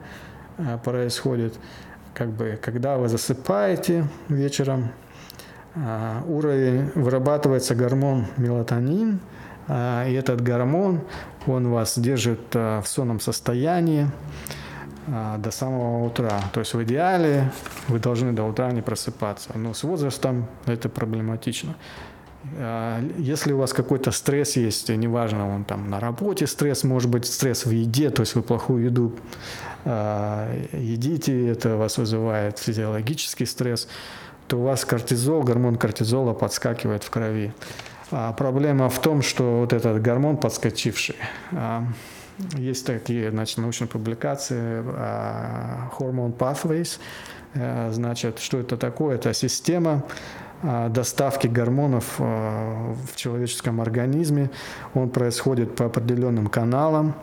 [0.59, 1.59] э, происходит.
[2.15, 4.91] Как бы, когда вы засыпаете вечером,
[5.75, 9.21] э, уровень вырабатывается гормон мелатонин,
[9.67, 11.01] и этот гормон,
[11.47, 14.07] он вас держит в сонном состоянии
[15.07, 16.39] до самого утра.
[16.53, 17.51] То есть в идеале
[17.89, 19.53] вы должны до утра не просыпаться.
[19.55, 21.77] Но с возрастом это проблематично.
[22.59, 27.27] А, если у вас какой-то стресс есть, неважно, он там на работе стресс, может быть
[27.27, 29.13] стресс в еде, то есть вы плохую еду
[29.85, 33.89] а, едите, это вас вызывает физиологический стресс,
[34.47, 37.53] то у вас кортизол, гормон кортизола подскакивает в крови.
[38.11, 41.17] А проблема в том, что вот этот гормон подскочивший,
[41.53, 41.85] а,
[42.57, 44.83] есть такие значит, научные публикации
[45.99, 46.99] Hormone Pathways,
[47.55, 49.17] а, значит, что это такое?
[49.17, 50.05] Это система
[50.89, 54.51] доставки гормонов а, в человеческом организме.
[54.95, 57.15] Он происходит по определенным каналам.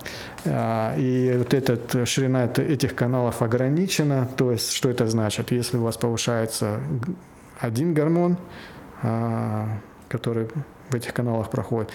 [0.45, 4.27] А, и вот этот, ширина этих каналов ограничена.
[4.37, 5.51] То есть, что это значит?
[5.51, 6.79] Если у вас повышается
[7.59, 8.37] один гормон,
[10.09, 10.47] который
[10.89, 11.91] в этих каналах проходит,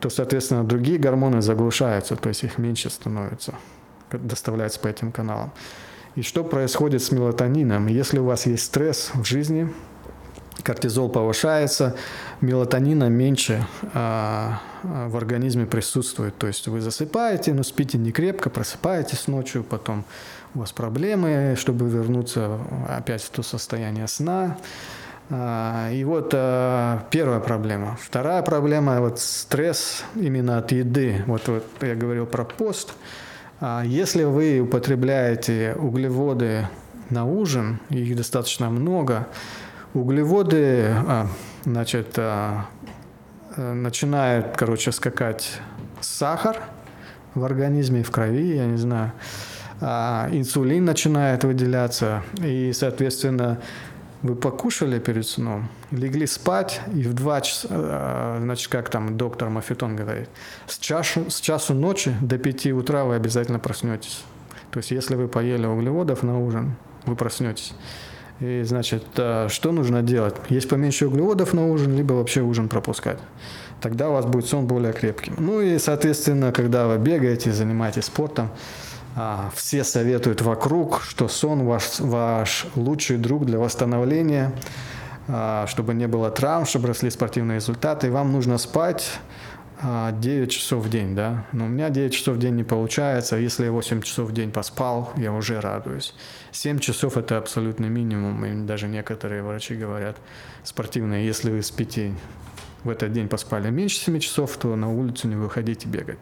[0.00, 3.54] то, соответственно, другие гормоны заглушаются, то есть их меньше становится,
[4.12, 5.52] доставляется по этим каналам.
[6.14, 7.86] И что происходит с мелатонином?
[7.86, 9.68] Если у вас есть стресс в жизни,
[10.62, 11.96] кортизол повышается,
[12.40, 16.36] мелатонина меньше а, в организме присутствует.
[16.38, 20.04] То есть вы засыпаете, но спите не крепко, просыпаетесь ночью, потом
[20.54, 24.56] у вас проблемы, чтобы вернуться опять в то состояние сна.
[25.30, 27.98] А, и вот а, первая проблема.
[28.00, 31.22] Вторая проблема– вот стресс именно от еды.
[31.26, 32.94] Вот, вот я говорил про пост.
[33.60, 36.68] А, если вы употребляете углеводы
[37.10, 39.26] на ужин, их достаточно много,
[39.98, 40.94] углеводы,
[41.64, 42.18] значит,
[43.56, 45.60] начинает, короче, скакать
[46.00, 46.58] сахар
[47.34, 49.12] в организме, в крови, я не знаю,
[49.80, 53.58] инсулин начинает выделяться, и, соответственно,
[54.22, 59.48] вы покушали перед сном, легли спать, и в 2 часа, э, значит, как там доктор
[59.48, 60.28] Мафетон говорит,
[60.66, 64.22] с часу, с часу ночи до 5 утра вы обязательно проснетесь.
[64.70, 66.74] То есть, если вы поели углеводов на ужин,
[67.06, 67.74] вы проснетесь.
[68.40, 70.36] И, значит, э, что нужно делать?
[70.48, 73.18] Есть поменьше углеводов на ужин, либо вообще ужин пропускать.
[73.80, 75.34] Тогда у вас будет сон более крепким.
[75.38, 78.50] Ну и, соответственно, когда вы бегаете, занимаетесь спортом,
[79.16, 84.52] а, все советуют вокруг, что сон ваш, ваш лучший друг для восстановления,
[85.26, 88.06] а, чтобы не было травм, чтобы росли спортивные результаты.
[88.06, 89.18] И вам нужно спать
[89.80, 91.46] 9 а, часов в день, да.
[91.52, 93.36] Но у меня 9 часов в день не получается.
[93.36, 96.14] Если я 8 часов в день поспал, я уже радуюсь.
[96.52, 98.44] 7 часов это абсолютный минимум.
[98.44, 100.16] И даже некоторые врачи говорят
[100.64, 102.14] спортивные, если вы спите
[102.84, 106.20] в этот день поспали меньше 7 часов, то на улицу не выходите бегать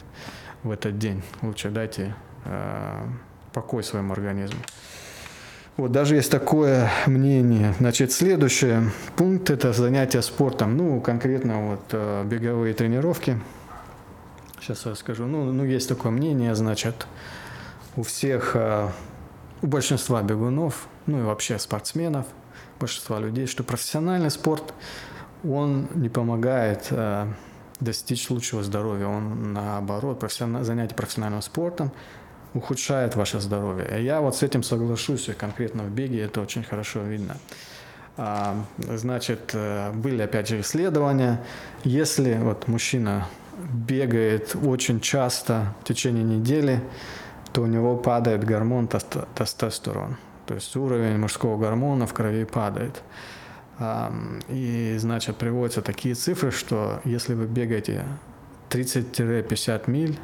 [0.62, 1.22] в этот день.
[1.42, 2.14] Лучше дайте
[2.46, 3.04] Э,
[3.52, 4.60] покой своему организму.
[5.76, 7.74] Вот даже есть такое мнение.
[7.78, 8.76] Значит, следующий
[9.14, 10.74] пункт– это занятие спортом.
[10.74, 13.38] Ну, конкретно вот э, беговые тренировки.
[14.58, 15.26] Сейчас я скажу.
[15.26, 17.06] Ну, ну, есть такое мнение, значит,
[17.94, 18.88] у всех, э,
[19.60, 22.24] у большинства бегунов, ну и вообще спортсменов,
[22.80, 24.72] большинства людей, что профессиональный спорт,
[25.44, 26.90] он не помогает
[27.80, 29.06] достичь лучшего здоровья.
[29.08, 30.64] Он, наоборот, профессиональ...
[30.64, 31.92] занятие профессиональным спортом–
[32.56, 34.04] ухудшает ваше здоровье.
[34.04, 37.36] Я вот с этим соглашусь, и конкретно в беге это очень хорошо видно.
[38.16, 41.40] А, значит, э, были опять же исследования,
[41.84, 43.26] если вот мужчина
[43.72, 46.82] бегает очень часто в течение недели,
[47.52, 48.88] то у него падает гормон
[49.34, 50.16] тестостерон.
[50.46, 53.02] То есть уровень мужского гормона в крови падает.
[54.48, 58.04] И, значит, приводятся такие цифры, что если вы бегаете
[58.70, 60.18] 30-50 миль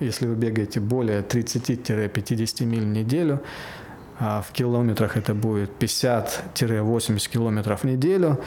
[0.00, 3.40] если вы бегаете более 30-50 миль в неделю,
[4.18, 8.40] а в километрах это будет 50-80 километров в неделю,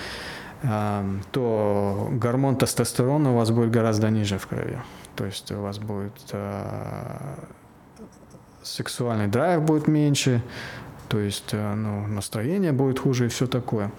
[0.64, 4.78] а, то гормон тестостерона у вас будет гораздо ниже в крови.
[5.16, 7.40] То есть у вас будет а,
[8.62, 10.42] сексуальный драйв будет меньше,
[11.10, 13.92] то есть ну, настроение будет хуже и все такое.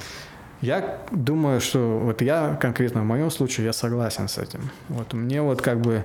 [0.60, 4.70] Я думаю, что вот я конкретно в моем случае я согласен с этим.
[4.88, 6.04] Вот мне вот как бы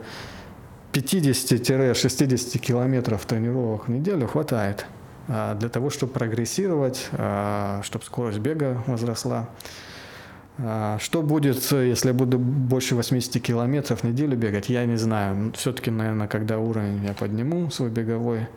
[0.93, 4.85] 50-60 километров тренировок в неделю хватает
[5.27, 9.49] а, для того, чтобы прогрессировать, а, чтобы скорость бега возросла.
[10.57, 15.53] А, что будет, если я буду больше 80 километров в неделю бегать, я не знаю.
[15.55, 18.47] Все-таки, наверное, когда уровень я подниму свой беговой,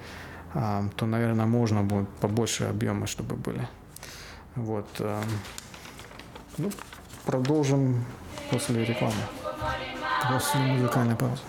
[0.53, 3.67] то, наверное, можно будет побольше объемы, чтобы были.
[4.55, 4.87] Вот.
[6.59, 6.71] Ну,
[7.25, 8.05] продолжим
[8.51, 9.15] после рекламы.
[10.31, 11.41] После музыкальной паузы.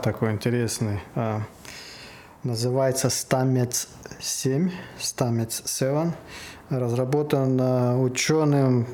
[0.00, 1.00] Такой интересный.
[1.14, 1.42] А,
[2.42, 3.88] называется Стамец
[4.18, 6.12] 7, Стамец 7.
[6.70, 8.86] Разработан а, ученым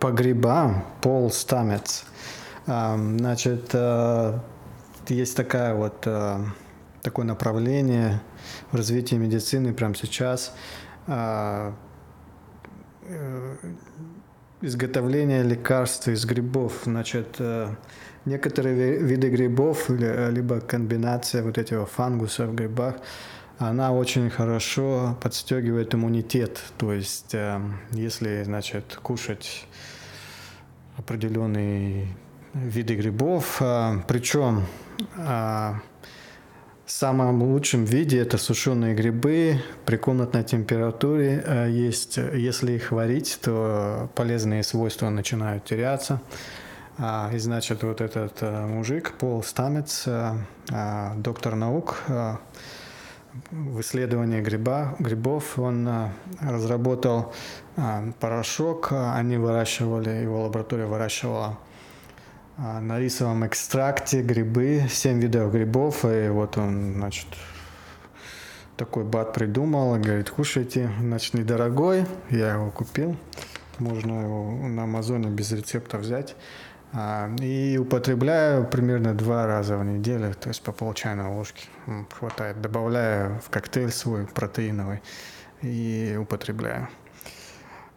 [0.00, 2.04] по грибам Пол Стамец.
[2.66, 4.40] А, значит, а,
[5.08, 6.44] есть такая вот а,
[7.02, 8.20] такое направление
[8.72, 10.54] в развитии медицины прямо сейчас.
[11.06, 11.74] А,
[13.02, 13.56] э,
[14.60, 16.82] изготовление лекарств из грибов.
[16.84, 17.74] Значит, э,
[18.26, 22.96] некоторые виды грибов, либо комбинация вот этого фангуса в грибах,
[23.58, 26.60] она очень хорошо подстегивает иммунитет.
[26.76, 27.58] То есть, э,
[27.92, 29.66] если, значит, кушать
[30.98, 32.08] определенные
[32.52, 34.64] виды грибов, э, причем
[36.86, 41.42] в самом лучшем виде это сушеные грибы при комнатной температуре.
[41.44, 46.20] Э, есть, если их варить, то полезные свойства начинают теряться.
[46.98, 50.34] А, и значит, вот этот э, мужик, Пол Стамец, э,
[51.16, 52.02] доктор наук,
[53.50, 55.58] в исследовании гриба, грибов.
[55.58, 57.34] Он разработал
[58.18, 58.92] порошок.
[58.92, 61.58] Они выращивали, его лаборатория выращивала
[62.58, 67.26] а, на рисовом экстракте грибы, 7 видов грибов, и вот он, значит,
[68.78, 73.14] такой бат придумал, говорит, кушайте, значит, недорогой, я его купил,
[73.78, 76.65] можно его на Амазоне без рецепта взять, а,
[77.40, 81.66] и употребляю примерно два раза в неделю, то есть по пол чайной ложки
[82.10, 85.02] хватает, добавляю в коктейль свой протеиновый
[85.62, 86.88] и употребляю.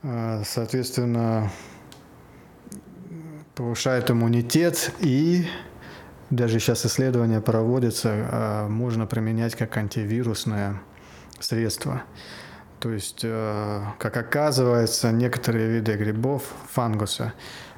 [0.04, 1.50] А, соответственно,
[3.56, 5.48] повышает иммунитет и
[6.30, 10.82] даже сейчас исследования проводятся, а, можно применять как антивирусное
[11.40, 12.04] средство.
[12.80, 13.26] То есть,
[13.98, 17.34] как оказывается, некоторые виды грибов, фангуса,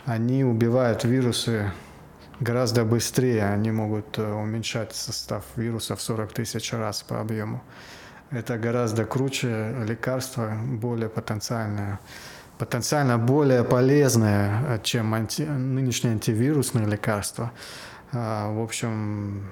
[0.05, 1.71] они убивают вирусы
[2.39, 3.45] гораздо быстрее.
[3.45, 7.61] Они могут э, уменьшать состав вируса в 40 тысяч раз по объему.
[8.31, 11.99] Это гораздо круче лекарство, более потенциальное
[12.57, 17.51] потенциально более полезное, э, чем анти, нынешние антивирусные лекарства.
[18.11, 19.49] В общем,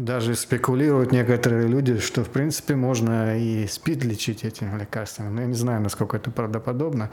[0.00, 5.28] даже спекулируют некоторые люди, что в принципе можно и СПИД лечить этими лекарствами.
[5.28, 7.10] Но я не знаю, насколько это правдоподобно.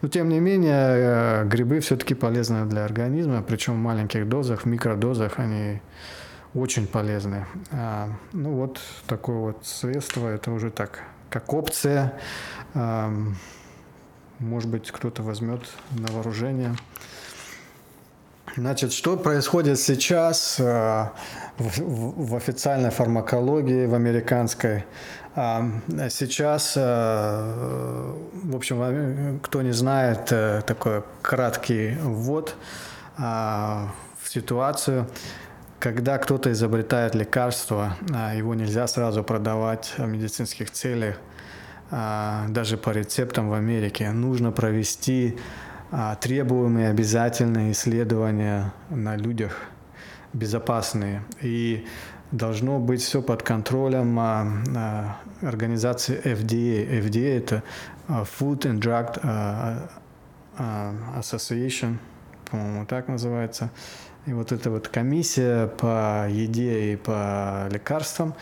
[0.00, 4.66] Но тем не менее, э, грибы все-таки полезны для организма, причем в маленьких дозах, в
[4.66, 5.80] микродозах они
[6.54, 7.46] очень полезны.
[7.72, 12.14] А, ну вот такое вот средство, это уже так, как опция.
[14.38, 16.76] Может быть, кто-то возьмет на вооружение.
[18.56, 20.60] Значит, что происходит сейчас
[21.58, 24.84] в, официальной фармакологии, в американской?
[25.34, 25.62] Э,
[26.10, 32.54] сейчас, э, в общем, кто не знает, э, такой краткий ввод
[33.18, 35.06] э, в ситуацию.
[35.78, 41.16] Когда кто-то изобретает лекарство, э, его нельзя сразу продавать в медицинских целях
[41.90, 45.38] а, даже по рецептам в Америке, нужно провести
[45.90, 49.62] а, требуемые обязательные исследования на людях,
[50.38, 51.22] безопасные.
[51.42, 51.86] И
[52.30, 57.00] должно быть все под контролем а, организации FDA.
[57.02, 57.62] FDA это
[58.08, 59.90] Food and Drug
[61.18, 61.98] Association,
[62.50, 63.70] по-моему, так называется.
[64.26, 68.34] И вот эта вот комиссия по еде и по лекарствам,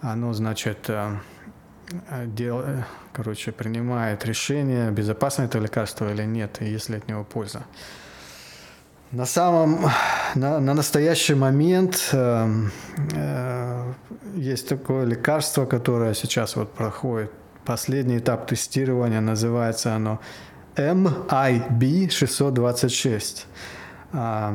[0.00, 0.90] оно, значит,
[2.26, 2.64] дел,
[3.12, 7.62] короче, принимает решение, безопасно это лекарство или нет, и есть ли от него польза.
[9.12, 9.90] На самом,
[10.36, 12.48] на, на настоящий момент э,
[13.12, 13.92] э,
[14.36, 17.32] есть такое лекарство, которое сейчас вот проходит
[17.64, 20.20] последний этап тестирования, называется оно
[20.76, 23.46] MIB 626.
[24.12, 24.52] Э,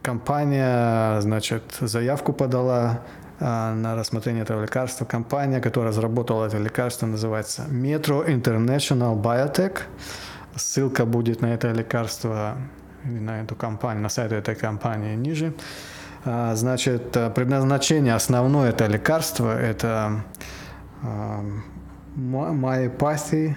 [0.00, 3.00] компания, значит, заявку подала
[3.40, 5.04] а, на рассмотрение этого лекарства.
[5.04, 9.80] Компания, которая разработала это лекарство, называется Metro International Biotech.
[10.56, 12.56] Ссылка будет на это лекарство,
[13.04, 15.52] на эту компанию, на сайт этой компании ниже.
[16.24, 20.22] А, значит, предназначение основное это лекарство, это
[22.16, 23.54] myopathy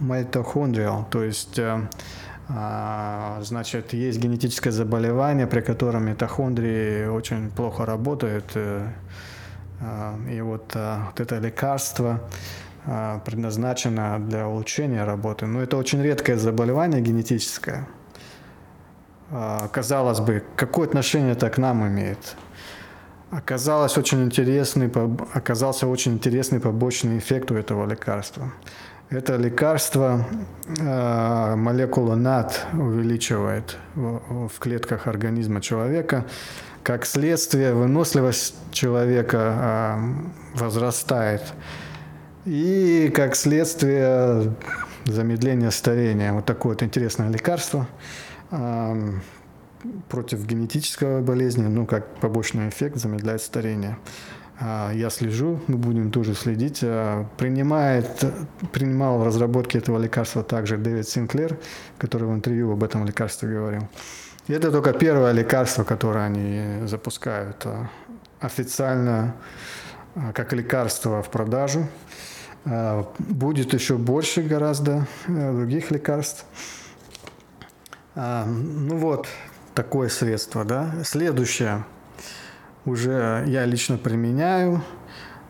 [0.00, 1.58] mitochondrial, то есть
[2.48, 8.44] Значит, есть генетическое заболевание, при котором митохондрии очень плохо работают.
[8.54, 8.88] Э,
[10.30, 12.20] и вот, вот это лекарство
[13.24, 15.46] предназначено для улучшения работы.
[15.46, 17.86] Но это очень редкое заболевание генетическое.
[19.72, 22.36] Казалось бы, какое отношение это к нам имеет?
[23.30, 24.92] Оказалось очень интересный,
[25.32, 28.52] оказался очень интересный побочный эффект у этого лекарства.
[29.08, 30.26] Это лекарство
[30.78, 36.26] э, молекулу НАД увеличивает в, в клетках организма человека.
[36.82, 39.98] Как следствие, выносливость человека
[40.56, 41.42] э, возрастает.
[42.44, 44.52] И как следствие
[45.06, 46.32] замедление старения.
[46.34, 47.86] Вот такое вот интересное лекарство
[50.08, 53.96] против генетического болезни, ну, как побочный эффект замедляет старение.
[54.60, 56.80] А, я слежу, мы будем тоже следить.
[56.82, 58.24] А, принимает,
[58.72, 61.58] принимал в разработке этого лекарства также Дэвид Синклер,
[61.98, 63.88] который в интервью об этом лекарстве говорил.
[64.46, 67.90] И это только первое лекарство, которое они запускают а,
[68.40, 69.34] официально
[70.34, 71.86] как лекарство в продажу.
[73.18, 76.44] Будет еще больше гораздо э, других лекарств.
[78.14, 79.26] Ну вот,
[79.74, 80.94] такое средство, да.
[81.04, 81.84] Следующее–
[82.84, 84.82] уже я лично применяю.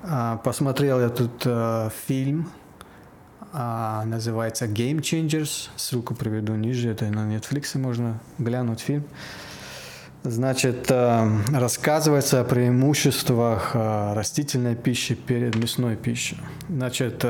[0.03, 2.51] А, посмотрел я тут э, фильм,
[3.53, 5.71] а, называется Game Changers.
[5.77, 9.05] Ссылку приведу ниже, это на Netflix можно глянуть фильм.
[10.25, 16.39] Значит, э, рассказывается о преимуществах э, растительной пищи перед мясной пищей.
[16.69, 17.25] Значит,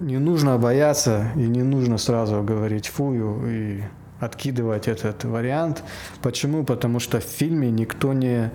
[0.00, 3.82] не нужно бояться и не нужно сразу говорить фую и
[4.20, 5.82] откидывать этот вариант.
[6.22, 6.64] Почему?
[6.64, 8.50] Потому что в фильме никто не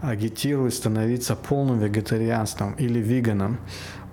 [0.00, 3.58] агитирует становиться полным вегетарианством или веганом.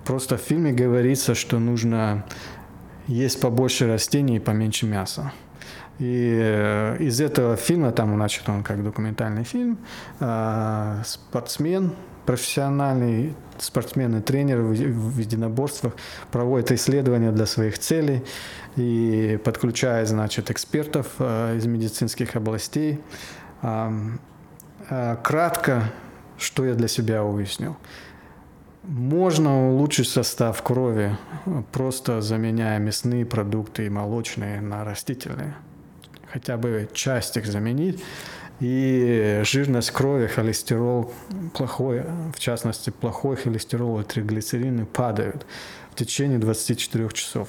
[0.04, 2.24] Просто в фильме говорится, что нужно
[3.06, 5.32] есть побольше растений и поменьше мяса.
[5.98, 9.78] И э, из этого фильма, там, значит, он как документальный фильм,
[10.20, 11.92] э, спортсмен,
[12.26, 15.94] профессиональный спортсмен и тренер в единоборствах
[16.30, 18.24] проводит исследования для своих целей
[18.76, 23.00] и подключает, значит, экспертов э, из медицинских областей.
[25.22, 25.92] Кратко,
[26.38, 27.76] что я для себя уяснил.
[28.82, 31.16] Можно улучшить состав крови,
[31.70, 35.54] просто заменяя мясные продукты и молочные на растительные
[36.32, 38.02] хотя бы часть их заменить.
[38.60, 41.12] И жирность крови, холестерол
[41.54, 42.02] плохой,
[42.34, 45.46] в частности плохой холестерол и триглицерины падают
[45.92, 47.48] в течение 24 часов.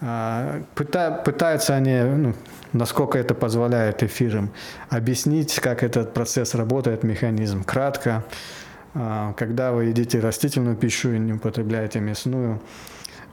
[0.00, 2.34] А, пытаются они, ну,
[2.72, 4.50] насколько это позволяет эфирам,
[4.90, 7.64] объяснить, как этот процесс работает, механизм.
[7.64, 8.24] Кратко,
[8.94, 12.60] а, когда вы едите растительную пищу и не употребляете мясную,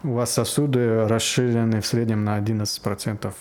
[0.04, 3.32] у вас сосуды расширены в среднем на 11%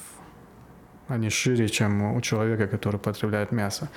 [1.10, 3.88] они шире, чем у человека, который потребляет мясо.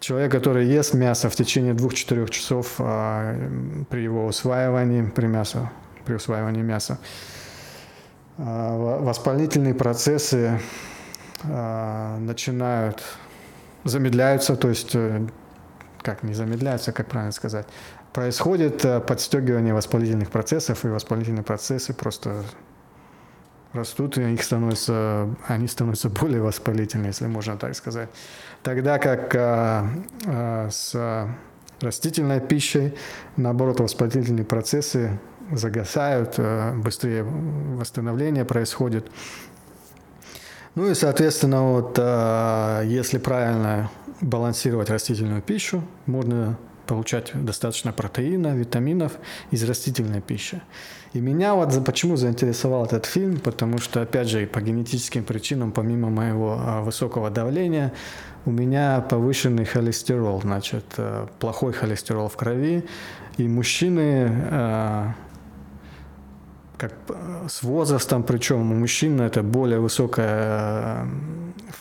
[0.00, 3.36] Человек, который ест мясо в течение двух-четырех часов а,
[3.90, 5.70] при его усваивании, при, мясо,
[6.04, 6.98] при усваивании мяса,
[8.38, 10.60] а, воспалительные процессы
[11.44, 13.02] а, начинают
[13.84, 15.26] замедляются, то есть э,
[16.02, 17.66] как не замедляются, как правильно сказать,
[18.12, 22.44] происходит э, подстегивание воспалительных процессов, и воспалительные процессы просто
[23.72, 28.08] растут, и их становится, они становятся более воспалительны, если можно так сказать.
[28.62, 29.88] Тогда как а,
[30.26, 31.28] а, с
[31.80, 32.94] растительной пищей,
[33.36, 35.18] наоборот, воспалительные процессы
[35.52, 39.10] загасают, а, быстрее восстановление происходит.
[40.74, 43.90] Ну и, соответственно, вот, а, если правильно
[44.20, 49.12] балансировать растительную пищу, можно получать достаточно протеина, витаминов
[49.50, 50.60] из растительной пищи.
[51.12, 56.08] И меня вот почему заинтересовал этот фильм, потому что, опять же, по генетическим причинам, помимо
[56.08, 57.92] моего а, высокого давления,
[58.46, 62.86] у меня повышенный холестерол, значит, э, плохой холестерол в крови,
[63.36, 65.06] и мужчины э,
[66.78, 66.94] как
[67.48, 71.06] с возрастом, причем у мужчин это более высокая э,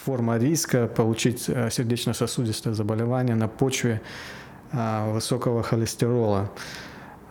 [0.03, 4.01] форма риска получить сердечно-сосудистое заболевание на почве
[4.71, 6.51] высокого холестерола.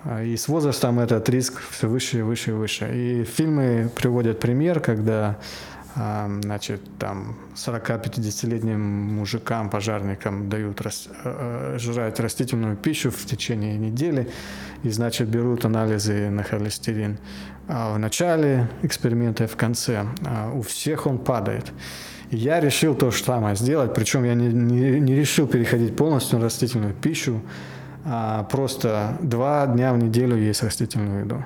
[0.09, 2.91] А, и с возрастом этот риск все выше и выше и выше.
[2.95, 5.37] И фильмы приводят пример, когда
[5.95, 11.09] а, значит, там 40-50-летним мужикам, пожарникам дают рас,
[11.77, 14.31] жрать растительную пищу в течение недели
[14.83, 17.19] и, значит, берут анализы на холестерин.
[17.67, 20.07] А в начале эксперимента и в конце
[20.55, 21.71] у всех он падает
[22.31, 26.45] я решил то же самое сделать, причем я не, не, не решил переходить полностью на
[26.45, 27.41] растительную пищу,
[28.11, 31.45] а просто два дня в неделю есть растительную еду.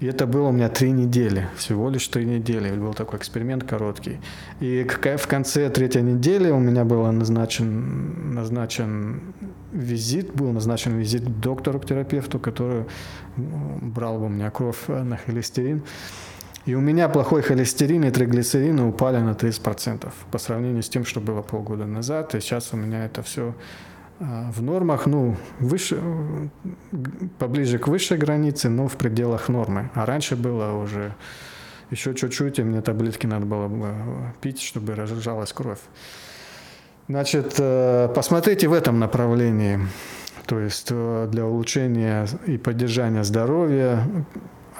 [0.00, 2.70] И это было у меня три недели, всего лишь три недели.
[2.76, 4.18] Был такой эксперимент короткий.
[4.60, 9.20] И в конце третьей недели у меня был назначен, назначен
[9.72, 12.84] визит, был назначен визит к доктору, к терапевту, который
[13.36, 15.82] брал бы у меня кровь на холестерин.
[16.66, 21.20] И у меня плохой холестерин и триглицерины упали на 30% по сравнению с тем, что
[21.20, 22.34] было полгода назад.
[22.34, 23.54] И сейчас у меня это все
[24.20, 25.98] в нормах, ну, выше,
[27.38, 29.90] поближе к высшей границе, но в пределах нормы.
[29.94, 31.14] А раньше было уже
[31.90, 33.70] еще чуть-чуть, и мне таблетки надо было
[34.40, 35.80] пить, чтобы разжалась кровь.
[37.08, 39.80] Значит, э, посмотрите в этом направлении.
[40.46, 44.06] То есть э, для улучшения и поддержания здоровья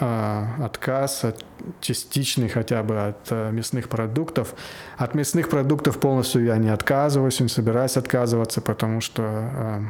[0.01, 1.45] отказ от
[1.81, 4.55] частичный хотя бы от э, мясных продуктов.
[4.97, 9.83] От мясных продуктов полностью я не отказываюсь, не собираюсь отказываться, потому что,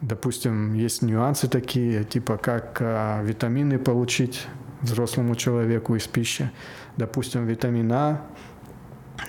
[0.00, 2.80] допустим, есть нюансы такие, типа как
[3.24, 4.46] витамины получить
[4.80, 6.50] взрослому человеку из пищи.
[6.96, 8.20] Допустим, витамин А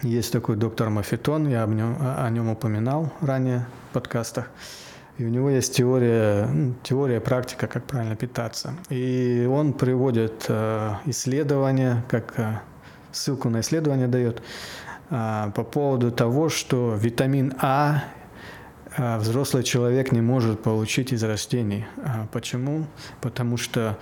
[0.01, 4.49] есть такой доктор Мафетон, я об нем, о нем упоминал ранее в подкастах.
[5.19, 6.49] И у него есть теория,
[6.81, 8.73] теория, практика, как правильно питаться.
[8.89, 12.59] И он приводит э, исследования, как э,
[13.11, 14.41] ссылку на исследование дает,
[15.09, 18.05] э, по поводу того, что витамин А
[18.97, 21.85] взрослый человек не может получить из растений.
[21.97, 22.87] А почему?
[23.21, 23.97] Потому что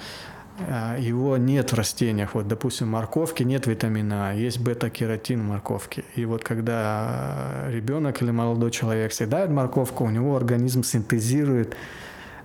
[0.99, 2.33] его нет в растениях.
[2.33, 6.03] Вот, допустим, морковки нет витамина А, есть бета-кератин в морковке.
[6.15, 11.75] И вот когда ребенок или молодой человек съедает морковку, у него организм синтезирует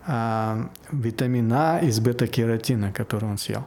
[0.06, 3.64] а, витамин А из бета-кератина, который он съел.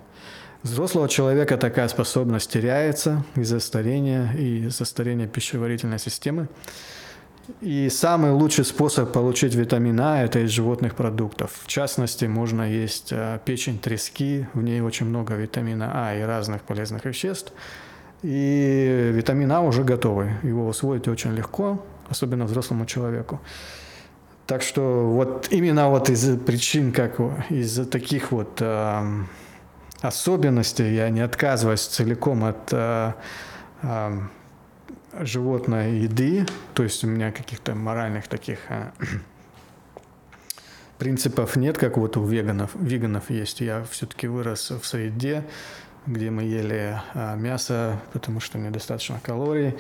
[0.62, 6.48] Взрослого человека такая способность теряется из-за старения и из-за старения пищеварительной системы.
[7.62, 11.52] И самый лучший способ получить витамин А– это из животных продуктов.
[11.64, 16.64] В частности, можно есть э, печень трески, в ней очень много витамина А и разных
[16.64, 17.54] полезных веществ.
[18.24, 23.40] И витамин А уже готовый, его усвоить очень легко, особенно взрослому человеку.
[24.48, 27.20] Так что вот именно вот из причин, как
[27.50, 29.24] из таких вот э,
[30.02, 33.14] особенностей я не отказываюсь целиком от э,
[33.84, 34.20] э,
[35.20, 38.92] животной еды, то есть у меня каких-то моральных таких а,
[40.98, 42.72] принципов нет, как вот у веганов.
[42.76, 43.62] Веганов есть.
[43.62, 45.46] Я все-таки вырос в среде,
[46.06, 49.76] где мы ели а, мясо, потому что недостаточно калорий,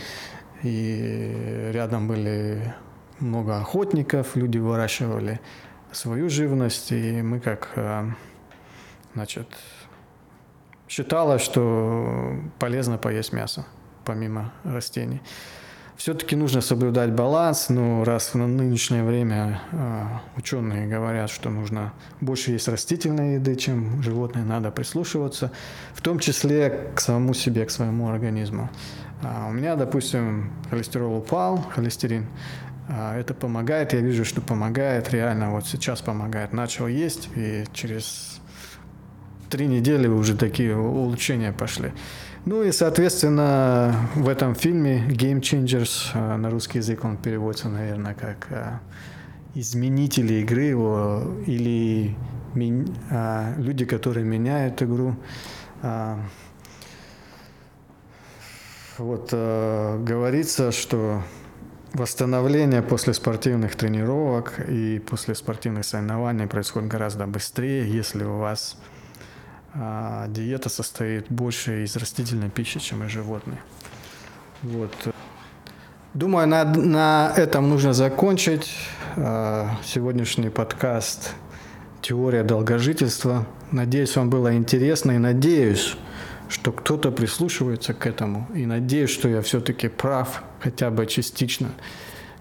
[0.64, 2.74] и рядом были
[3.20, 5.40] много охотников, люди выращивали
[5.92, 8.10] свою живность, и мы как, а,
[9.14, 9.48] значит,
[10.88, 13.66] считалось, что полезно поесть мясо
[14.06, 15.22] помимо растений.
[15.98, 20.04] Все-таки нужно соблюдать баланс, но раз в нынешнее время э,
[20.36, 25.52] ученые говорят, что нужно больше есть растительной еды, чем животные, надо прислушиваться,
[25.94, 28.70] в том числе к самому себе, к своему организму.
[29.24, 32.28] А у меня, допустим, холестерол упал, холестерин,
[32.90, 36.52] а это помогает, я вижу, что помогает, реально вот сейчас помогает.
[36.52, 38.42] Начал есть, и через
[39.50, 41.94] три недели уже такие улучшения пошли.
[42.46, 48.14] Ну и, соответственно, в этом фильме Game Changers, э, на русский язык он переводится, наверное,
[48.14, 48.80] как э,
[49.56, 52.16] изменители игры его или
[52.54, 55.16] э, люди, которые меняют игру.
[58.98, 61.22] Вот говорится, что
[61.94, 68.78] восстановление после спортивных тренировок и после спортивных соревнований происходит гораздо быстрее, если у вас
[69.78, 73.58] а диета состоит больше из растительной пищи, чем из животной.
[74.64, 74.92] Вот.
[76.14, 78.74] Думаю, на, на этом нужно закончить
[79.18, 81.34] э, сегодняшний подкаст
[82.02, 83.46] «Теория долгожительства».
[83.72, 85.98] Надеюсь, вам было интересно и надеюсь,
[86.48, 88.48] что кто-то прислушивается к этому.
[88.56, 91.72] И надеюсь, что я все-таки прав хотя бы частично.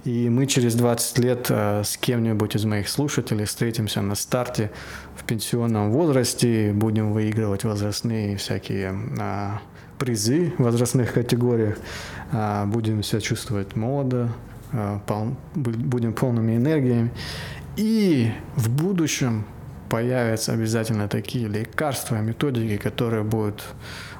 [0.05, 4.71] И мы через 20 лет э, с кем-нибудь из моих слушателей встретимся на старте
[5.17, 9.63] в пенсионном возрасте, будем выигрывать возрастные всякие а,
[9.99, 11.79] призы в возрастных категориях,
[12.33, 14.29] а, будем себя чувствовать молодо,
[15.55, 17.11] будем полными энергиями.
[17.77, 19.47] И в будущем
[19.89, 23.65] появятся обязательно такие лекарства, методики, которые будут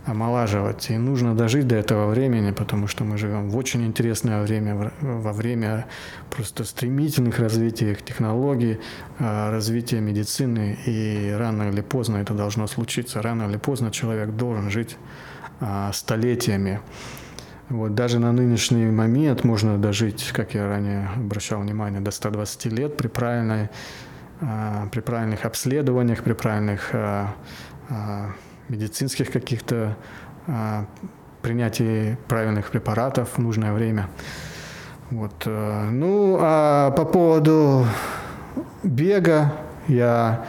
[0.07, 0.91] омолаживать.
[0.91, 5.33] И нужно дожить до этого времени, потому что мы живем в очень интересное время, во
[5.33, 5.87] время
[6.31, 8.81] просто стремительных развитий технологий,
[9.19, 13.23] а, развития медицины, и рано или поздно это должно случиться.
[13.23, 14.97] Рано или поздно человек должен жить
[15.61, 16.81] а, столетиями.
[17.71, 22.97] Вот даже на нынешний момент можно дожить, как я ранее обращал внимание, до 120 лет
[22.99, 23.71] при правильной
[24.43, 26.95] а, при правильных обследованиях, при правильных
[28.69, 29.97] медицинских каких-то
[30.47, 30.87] а,
[31.43, 34.09] принятии правильных препаратов в нужное время.
[35.11, 35.43] Вот.
[35.45, 37.87] Э, ну, а по поводу
[38.83, 39.53] бега
[39.87, 40.47] я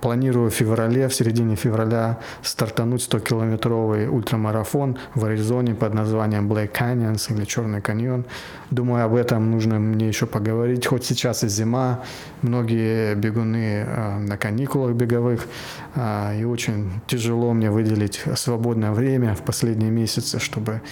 [0.00, 7.32] планирую в феврале, в середине февраля стартануть 100-километровый ультрамарафон в Аризоне под названием Black Canyons
[7.34, 8.24] или Черный каньон.
[8.70, 10.86] Думаю, об этом нужно мне еще поговорить.
[10.86, 12.02] Хоть сейчас и зима,
[12.42, 15.46] многие бегуны а, на каникулах беговых,
[15.94, 20.82] а, и очень тяжело мне выделить свободное время в последние месяцы, чтобы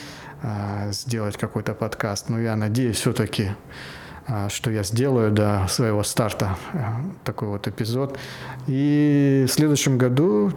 [0.90, 2.28] сделать какой-то подкаст.
[2.28, 4.03] Но я надеюсь все-таки а,
[4.48, 6.78] что я сделаю до своего старта э,
[7.24, 8.18] такой вот эпизод.
[8.66, 10.52] И в следующем году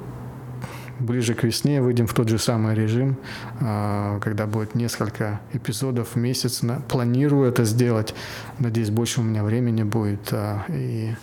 [0.99, 3.17] ближе к весне выйдем в тот же самый режим,
[3.59, 6.61] а, когда будет несколько эпизодов в месяц.
[6.87, 8.15] Планирую это сделать.
[8.59, 10.29] Надеюсь, больше у меня времени будет.
[10.31, 11.13] А, и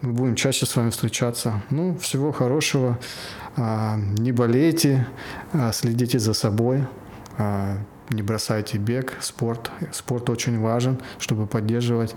[0.00, 1.62] мы будем чаще с вами встречаться.
[1.70, 2.98] Ну, всего хорошего.
[3.56, 5.06] Не болейте,
[5.72, 6.86] следите за собой
[8.10, 9.70] не бросайте бег, спорт.
[9.92, 12.14] Спорт очень важен, чтобы поддерживать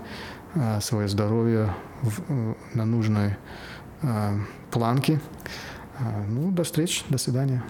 [0.54, 3.36] э, свое здоровье в, э, на нужной
[4.02, 4.38] э,
[4.70, 5.20] планке.
[5.98, 7.62] Э, ну, до встречи, до свидания.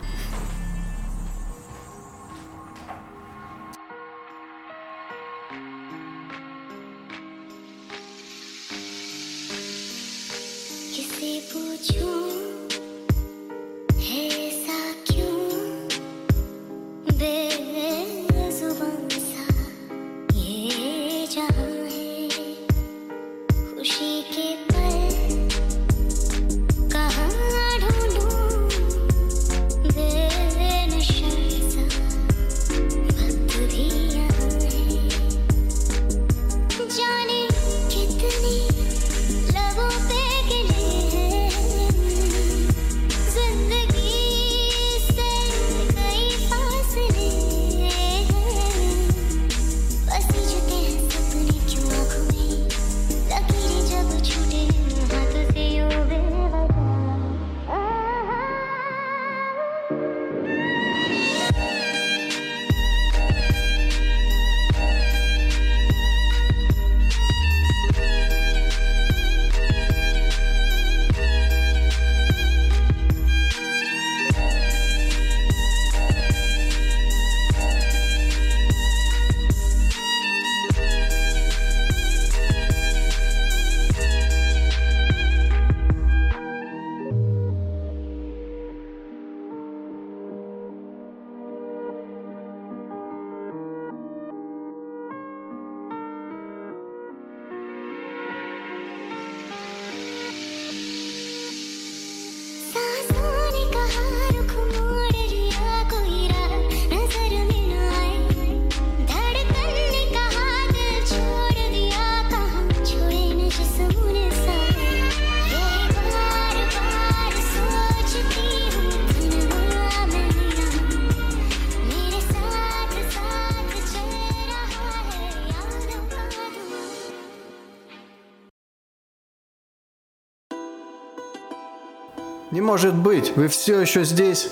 [132.75, 134.51] Может быть, вы все еще здесь?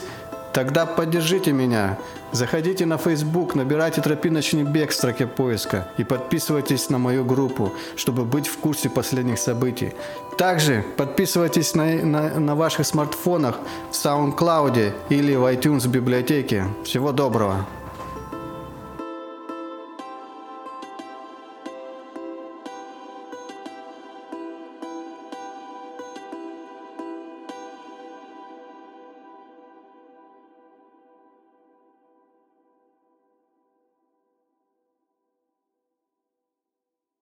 [0.52, 1.98] Тогда поддержите меня.
[2.30, 8.24] Заходите на Facebook, набирайте «Тропиночный бег» в строке поиска и подписывайтесь на мою группу, чтобы
[8.24, 9.92] быть в курсе последних событий.
[10.38, 13.58] Также подписывайтесь на, на, на ваших смартфонах
[13.90, 16.66] в SoundCloud или в iTunes библиотеке.
[16.84, 17.66] Всего доброго!